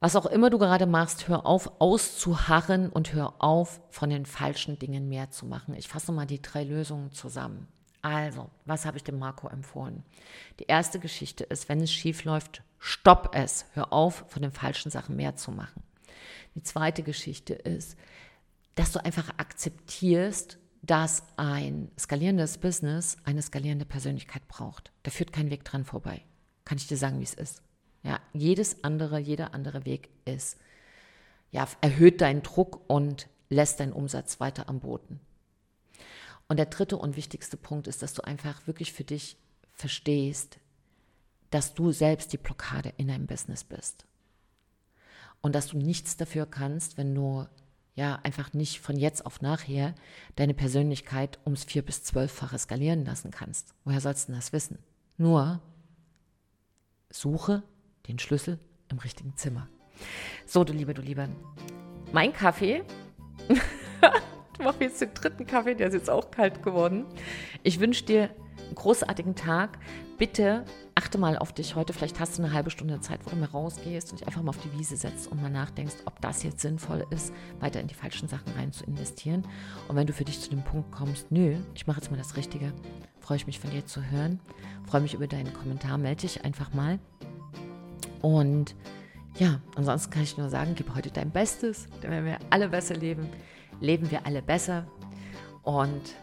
was 0.00 0.16
auch 0.16 0.26
immer 0.26 0.50
du 0.50 0.58
gerade 0.58 0.86
machst, 0.86 1.28
hör 1.28 1.44
auf 1.44 1.80
auszuharren 1.80 2.88
und 2.88 3.12
hör 3.12 3.42
auf, 3.42 3.80
von 3.90 4.10
den 4.10 4.26
falschen 4.26 4.78
Dingen 4.78 5.08
mehr 5.08 5.30
zu 5.30 5.44
machen. 5.46 5.74
Ich 5.74 5.88
fasse 5.88 6.12
mal 6.12 6.26
die 6.26 6.40
drei 6.40 6.62
Lösungen 6.64 7.12
zusammen. 7.12 7.66
Also, 8.00 8.48
was 8.64 8.86
habe 8.86 8.96
ich 8.96 9.04
dem 9.04 9.18
Marco 9.18 9.48
empfohlen? 9.48 10.04
Die 10.60 10.66
erste 10.66 11.00
Geschichte 11.00 11.44
ist, 11.44 11.68
wenn 11.68 11.80
es 11.80 11.92
schief 11.92 12.24
läuft, 12.24 12.62
stopp 12.78 13.34
es. 13.34 13.66
Hör 13.72 13.92
auf, 13.92 14.24
von 14.28 14.42
den 14.42 14.52
falschen 14.52 14.90
Sachen 14.90 15.16
mehr 15.16 15.34
zu 15.34 15.50
machen. 15.50 15.82
Die 16.54 16.62
zweite 16.62 17.02
Geschichte 17.02 17.54
ist, 17.54 17.96
dass 18.76 18.92
du 18.92 19.04
einfach 19.04 19.30
akzeptierst, 19.36 20.58
dass 20.82 21.24
ein 21.36 21.90
skalierendes 21.98 22.58
Business 22.58 23.16
eine 23.24 23.42
skalierende 23.42 23.84
Persönlichkeit 23.84 24.46
braucht. 24.46 24.92
Da 25.02 25.10
führt 25.10 25.32
kein 25.32 25.50
Weg 25.50 25.64
dran 25.64 25.84
vorbei. 25.84 26.22
Kann 26.64 26.78
ich 26.78 26.86
dir 26.86 26.96
sagen, 26.96 27.18
wie 27.18 27.24
es 27.24 27.34
ist. 27.34 27.62
Ja, 28.08 28.20
jedes 28.32 28.84
andere, 28.84 29.18
jeder 29.18 29.52
andere 29.52 29.84
Weg 29.84 30.08
ist, 30.24 30.56
ja, 31.50 31.68
erhöht 31.82 32.22
deinen 32.22 32.42
Druck 32.42 32.88
und 32.88 33.28
lässt 33.50 33.80
deinen 33.80 33.92
Umsatz 33.92 34.40
weiter 34.40 34.66
am 34.70 34.80
Boden. 34.80 35.20
Und 36.48 36.56
der 36.56 36.64
dritte 36.64 36.96
und 36.96 37.16
wichtigste 37.16 37.58
Punkt 37.58 37.86
ist, 37.86 38.00
dass 38.00 38.14
du 38.14 38.24
einfach 38.24 38.66
wirklich 38.66 38.94
für 38.94 39.04
dich 39.04 39.36
verstehst, 39.74 40.58
dass 41.50 41.74
du 41.74 41.92
selbst 41.92 42.32
die 42.32 42.38
Blockade 42.38 42.94
in 42.96 43.08
deinem 43.08 43.26
Business 43.26 43.62
bist 43.62 44.06
und 45.42 45.54
dass 45.54 45.66
du 45.66 45.76
nichts 45.76 46.16
dafür 46.16 46.46
kannst, 46.46 46.96
wenn 46.96 47.14
du 47.14 47.46
ja 47.94 48.18
einfach 48.22 48.54
nicht 48.54 48.80
von 48.80 48.96
jetzt 48.96 49.26
auf 49.26 49.42
nachher 49.42 49.94
deine 50.36 50.54
Persönlichkeit 50.54 51.38
ums 51.44 51.64
vier 51.64 51.82
bis 51.82 52.04
zwölffache 52.04 52.58
skalieren 52.58 53.04
lassen 53.04 53.32
kannst. 53.32 53.74
Woher 53.84 54.00
sollst 54.00 54.30
du 54.30 54.32
das 54.32 54.54
wissen? 54.54 54.78
Nur 55.18 55.60
suche 57.10 57.62
den 58.08 58.18
Schlüssel 58.18 58.58
im 58.90 58.98
richtigen 58.98 59.36
Zimmer. 59.36 59.68
So, 60.46 60.64
du 60.64 60.72
Liebe, 60.72 60.94
du 60.94 61.02
Liebe. 61.02 61.28
Mein 62.12 62.32
Kaffee. 62.32 62.82
ich 63.48 64.64
mache 64.64 64.84
jetzt 64.84 65.00
den 65.00 65.12
dritten 65.14 65.46
Kaffee, 65.46 65.74
der 65.74 65.88
ist 65.88 65.94
jetzt 65.94 66.10
auch 66.10 66.30
kalt 66.30 66.62
geworden. 66.62 67.04
Ich 67.62 67.80
wünsche 67.80 68.04
dir 68.04 68.30
einen 68.66 68.74
großartigen 68.74 69.34
Tag. 69.34 69.78
Bitte 70.16 70.64
achte 70.94 71.16
mal 71.16 71.38
auf 71.38 71.52
dich 71.52 71.76
heute. 71.76 71.92
Vielleicht 71.92 72.18
hast 72.18 72.38
du 72.38 72.42
eine 72.42 72.52
halbe 72.52 72.70
Stunde 72.70 73.00
Zeit, 73.00 73.24
wo 73.24 73.30
du 73.30 73.36
mal 73.36 73.46
rausgehst 73.46 74.10
und 74.10 74.20
dich 74.20 74.26
einfach 74.26 74.42
mal 74.42 74.50
auf 74.50 74.58
die 74.58 74.72
Wiese 74.76 74.96
setzt 74.96 75.30
und 75.30 75.40
mal 75.40 75.50
nachdenkst, 75.50 75.94
ob 76.06 76.20
das 76.20 76.42
jetzt 76.42 76.60
sinnvoll 76.60 77.06
ist, 77.10 77.32
weiter 77.60 77.80
in 77.80 77.86
die 77.86 77.94
falschen 77.94 78.26
Sachen 78.26 78.52
rein 78.54 78.72
zu 78.72 78.84
investieren. 78.84 79.46
Und 79.86 79.94
wenn 79.94 80.08
du 80.08 80.12
für 80.12 80.24
dich 80.24 80.40
zu 80.40 80.50
dem 80.50 80.64
Punkt 80.64 80.90
kommst, 80.90 81.30
nö, 81.30 81.56
ich 81.74 81.86
mache 81.86 82.00
jetzt 82.00 82.10
mal 82.10 82.16
das 82.16 82.36
Richtige, 82.36 82.72
freue 83.20 83.36
ich 83.36 83.46
mich 83.46 83.60
von 83.60 83.70
dir 83.70 83.86
zu 83.86 84.02
hören. 84.10 84.40
Freue 84.88 85.02
mich 85.02 85.14
über 85.14 85.28
deinen 85.28 85.52
Kommentar. 85.52 85.98
Melde 85.98 86.22
dich 86.22 86.44
einfach 86.44 86.72
mal. 86.72 86.98
Und 88.22 88.74
ja, 89.38 89.60
ansonsten 89.76 90.10
kann 90.10 90.22
ich 90.22 90.36
nur 90.36 90.48
sagen, 90.48 90.74
gib 90.74 90.94
heute 90.94 91.10
dein 91.10 91.30
Bestes, 91.30 91.86
denn 92.02 92.10
wenn 92.10 92.24
wir 92.24 92.38
alle 92.50 92.68
besser 92.68 92.96
leben, 92.96 93.28
leben 93.80 94.10
wir 94.10 94.26
alle 94.26 94.42
besser. 94.42 94.86
Und 95.62 96.14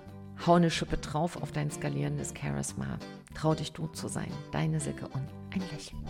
hau 0.46 0.56
eine 0.56 0.70
Schippe 0.72 0.98
drauf 0.98 1.42
auf 1.42 1.52
dein 1.52 1.72
skalierendes 1.72 2.34
Charisma. 2.40 2.98
Trau 3.34 3.54
dich 3.54 3.72
du 3.72 3.88
zu 3.88 4.08
sein. 4.08 4.32
Deine 4.52 4.80
Silke 4.80 5.08
und 5.08 5.28
ein 5.54 5.62
Lächeln. 5.72 6.04